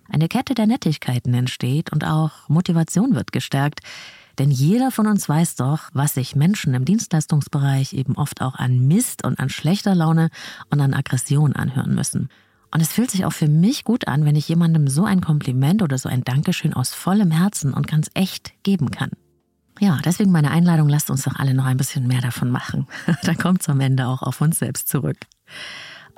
Eine 0.10 0.28
Kette 0.28 0.56
der 0.56 0.68
Nettigkeiten 0.68 1.34
entsteht 1.34 1.92
und 1.92 2.06
auch 2.06 2.50
Motivation 2.50 3.16
wird 3.16 3.32
gestärkt, 3.32 3.82
denn 4.40 4.52
jeder 4.52 4.90
von 4.90 5.06
uns 5.06 5.28
weiß 5.28 5.56
doch, 5.56 5.90
was 5.94 6.14
sich 6.14 6.36
Menschen 6.36 6.74
im 6.74 6.86
Dienstleistungsbereich 6.86 7.94
eben 7.94 8.16
oft 8.16 8.42
auch 8.42 8.56
an 8.56 8.88
Mist 8.88 9.26
und 9.26 9.40
an 9.40 9.50
schlechter 9.50 9.96
Laune 9.96 10.30
und 10.70 10.80
an 10.80 10.94
Aggression 10.94 11.56
anhören 11.56 11.94
müssen. 11.94 12.30
Und 12.72 12.82
es 12.82 12.94
fühlt 12.94 13.12
sich 13.12 13.26
auch 13.26 13.34
für 13.34 13.48
mich 13.48 13.84
gut 13.84 14.08
an, 14.08 14.26
wenn 14.26 14.36
ich 14.36 14.48
jemandem 14.48 14.88
so 14.88 15.04
ein 15.04 15.22
Kompliment 15.22 15.82
oder 15.82 15.98
so 15.98 16.08
ein 16.08 16.24
Dankeschön 16.24 16.74
aus 16.74 16.94
vollem 16.94 17.32
Herzen 17.32 17.74
und 17.74 17.88
ganz 17.88 18.10
echt 18.14 18.54
geben 18.64 18.92
kann. 18.92 19.12
Ja, 19.80 20.00
deswegen 20.04 20.32
meine 20.32 20.52
Einladung, 20.52 20.90
lasst 20.90 21.10
uns 21.10 21.24
doch 21.24 21.36
alle 21.36 21.54
noch 21.54 21.66
ein 21.66 21.78
bisschen 21.78 22.08
mehr 22.08 22.22
davon 22.22 22.52
machen. 22.52 22.88
da 23.24 23.34
kommt 23.34 23.62
es 23.62 23.70
am 23.70 23.80
Ende 23.80 24.08
auch 24.08 24.22
auf 24.22 24.42
uns 24.42 24.60
selbst 24.60 24.88
zurück. 24.88 25.18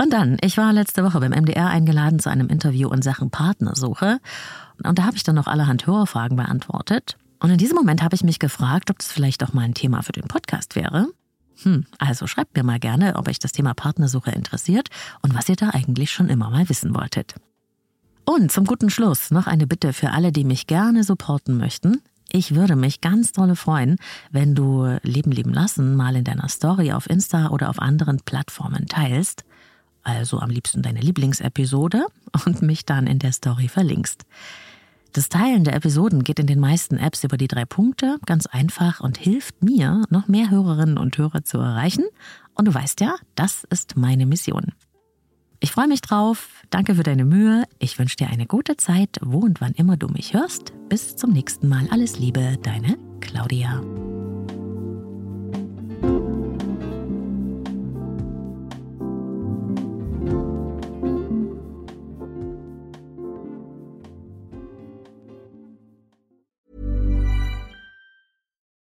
Und 0.01 0.11
dann, 0.13 0.37
ich 0.41 0.57
war 0.57 0.73
letzte 0.73 1.03
Woche 1.03 1.19
beim 1.19 1.31
MDR 1.31 1.67
eingeladen 1.67 2.17
zu 2.17 2.31
einem 2.31 2.47
Interview 2.47 2.89
in 2.89 3.03
Sachen 3.03 3.29
Partnersuche. 3.29 4.19
Und 4.83 4.97
da 4.97 5.03
habe 5.03 5.15
ich 5.15 5.21
dann 5.21 5.35
noch 5.35 5.45
allerhand 5.45 5.85
Hörerfragen 5.85 6.35
beantwortet. 6.37 7.17
Und 7.39 7.51
in 7.51 7.59
diesem 7.59 7.75
Moment 7.75 8.01
habe 8.01 8.15
ich 8.15 8.23
mich 8.23 8.39
gefragt, 8.39 8.89
ob 8.89 8.97
das 8.97 9.11
vielleicht 9.11 9.43
auch 9.43 9.53
mal 9.53 9.61
ein 9.61 9.75
Thema 9.75 10.01
für 10.01 10.11
den 10.11 10.27
Podcast 10.27 10.75
wäre. 10.75 11.09
Hm, 11.61 11.85
also 11.99 12.25
schreibt 12.25 12.57
mir 12.57 12.63
mal 12.63 12.79
gerne, 12.79 13.15
ob 13.15 13.27
euch 13.27 13.37
das 13.37 13.51
Thema 13.51 13.75
Partnersuche 13.75 14.31
interessiert 14.31 14.87
und 15.21 15.35
was 15.35 15.47
ihr 15.49 15.55
da 15.55 15.69
eigentlich 15.69 16.09
schon 16.09 16.29
immer 16.29 16.49
mal 16.49 16.67
wissen 16.67 16.95
wolltet. 16.95 17.35
Und 18.25 18.51
zum 18.51 18.65
guten 18.65 18.89
Schluss 18.89 19.29
noch 19.29 19.45
eine 19.45 19.67
Bitte 19.67 19.93
für 19.93 20.09
alle, 20.09 20.31
die 20.31 20.45
mich 20.45 20.65
gerne 20.65 21.03
supporten 21.03 21.57
möchten. 21.57 22.01
Ich 22.31 22.55
würde 22.55 22.75
mich 22.75 23.01
ganz 23.01 23.33
dolle 23.33 23.55
freuen, 23.55 23.97
wenn 24.31 24.55
du 24.55 24.97
Leben 25.03 25.31
leben 25.31 25.53
lassen 25.53 25.95
mal 25.95 26.15
in 26.15 26.23
deiner 26.23 26.49
Story 26.49 26.91
auf 26.91 27.07
Insta 27.07 27.49
oder 27.49 27.69
auf 27.69 27.77
anderen 27.77 28.17
Plattformen 28.25 28.87
teilst. 28.87 29.43
Also 30.03 30.39
am 30.39 30.49
liebsten 30.49 30.81
deine 30.81 30.99
Lieblingsepisode 30.99 32.05
und 32.45 32.61
mich 32.61 32.85
dann 32.85 33.07
in 33.07 33.19
der 33.19 33.31
Story 33.31 33.67
verlinkst. 33.67 34.25
Das 35.13 35.27
Teilen 35.27 35.65
der 35.65 35.75
Episoden 35.75 36.23
geht 36.23 36.39
in 36.39 36.47
den 36.47 36.59
meisten 36.59 36.97
Apps 36.97 37.23
über 37.25 37.35
die 37.35 37.49
drei 37.49 37.65
Punkte, 37.65 38.17
ganz 38.25 38.45
einfach 38.45 39.01
und 39.01 39.17
hilft 39.17 39.61
mir, 39.61 40.05
noch 40.09 40.29
mehr 40.29 40.49
Hörerinnen 40.49 40.97
und 40.97 41.17
Hörer 41.17 41.43
zu 41.43 41.57
erreichen. 41.57 42.05
Und 42.53 42.65
du 42.65 42.73
weißt 42.73 43.01
ja, 43.01 43.15
das 43.35 43.65
ist 43.65 43.97
meine 43.97 44.25
Mission. 44.25 44.71
Ich 45.59 45.71
freue 45.71 45.87
mich 45.87 46.01
drauf. 46.01 46.49
Danke 46.69 46.95
für 46.95 47.03
deine 47.03 47.25
Mühe. 47.25 47.65
Ich 47.77 47.99
wünsche 47.99 48.15
dir 48.15 48.29
eine 48.29 48.47
gute 48.47 48.77
Zeit, 48.77 49.19
wo 49.21 49.39
und 49.39 49.61
wann 49.61 49.73
immer 49.73 49.97
du 49.97 50.07
mich 50.07 50.33
hörst. 50.33 50.73
Bis 50.89 51.15
zum 51.15 51.31
nächsten 51.31 51.67
Mal. 51.67 51.87
Alles 51.91 52.17
Liebe, 52.17 52.57
deine 52.63 52.97
Claudia. 53.19 53.81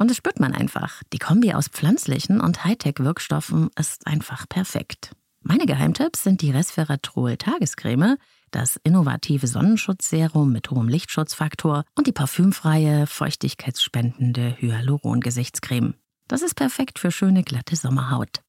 Und 0.00 0.08
das 0.08 0.16
spürt 0.16 0.40
man 0.40 0.54
einfach. 0.54 1.02
Die 1.12 1.18
Kombi 1.18 1.52
aus 1.52 1.68
pflanzlichen 1.68 2.40
und 2.40 2.64
Hightech-Wirkstoffen 2.64 3.68
ist 3.78 4.06
einfach 4.06 4.48
perfekt. 4.48 5.12
Meine 5.42 5.66
Geheimtipps 5.66 6.24
sind 6.24 6.40
die 6.40 6.50
Resveratrol 6.50 7.36
Tagescreme, 7.36 8.16
das 8.50 8.80
innovative 8.82 9.46
Sonnenschutzserum 9.46 10.50
mit 10.52 10.70
hohem 10.70 10.88
Lichtschutzfaktor 10.88 11.84
und 11.96 12.06
die 12.06 12.12
parfümfreie, 12.12 13.06
feuchtigkeitsspendende 13.06 14.56
Hyaluron-Gesichtscreme. 14.58 15.92
Das 16.28 16.40
ist 16.40 16.54
perfekt 16.54 16.98
für 16.98 17.10
schöne, 17.10 17.42
glatte 17.42 17.76
Sommerhaut. 17.76 18.40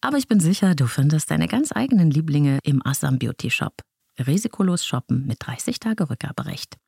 Aber 0.00 0.16
ich 0.16 0.26
bin 0.26 0.40
sicher, 0.40 0.74
du 0.74 0.88
findest 0.88 1.30
deine 1.30 1.46
ganz 1.46 1.70
eigenen 1.70 2.10
Lieblinge 2.10 2.58
im 2.64 2.84
Assam 2.84 3.20
Beauty 3.20 3.52
Shop. 3.52 3.80
Risikolos 4.18 4.84
shoppen 4.84 5.24
mit 5.24 5.38
30 5.38 5.78
Tage 5.78 6.10
Rückgaberecht. 6.10 6.78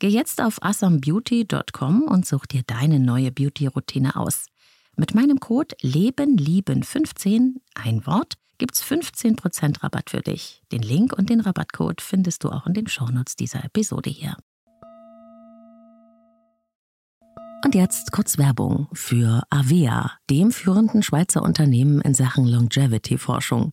Geh 0.00 0.08
jetzt 0.08 0.40
auf 0.40 0.62
asambeauty.com 0.62 2.02
und 2.02 2.24
such 2.24 2.46
dir 2.46 2.62
deine 2.64 3.00
neue 3.00 3.32
Beauty-Routine 3.32 4.14
aus. 4.14 4.46
Mit 4.96 5.14
meinem 5.14 5.40
Code 5.40 5.74
LebenLieben15, 5.82 7.56
ein 7.74 8.06
Wort, 8.06 8.34
gibt's 8.58 8.84
15% 8.84 9.82
Rabatt 9.82 10.10
für 10.10 10.20
dich. 10.20 10.62
Den 10.70 10.82
Link 10.82 11.12
und 11.12 11.30
den 11.30 11.40
Rabattcode 11.40 12.00
findest 12.00 12.44
du 12.44 12.50
auch 12.50 12.66
in 12.66 12.74
den 12.74 12.86
Shownotes 12.86 13.34
dieser 13.34 13.64
Episode 13.64 14.10
hier. 14.10 14.36
Und 17.64 17.74
jetzt 17.74 18.12
kurz 18.12 18.38
Werbung 18.38 18.86
für 18.92 19.42
Avea, 19.50 20.12
dem 20.30 20.52
führenden 20.52 21.02
Schweizer 21.02 21.42
Unternehmen 21.42 22.00
in 22.00 22.14
Sachen 22.14 22.46
Longevity-Forschung. 22.46 23.72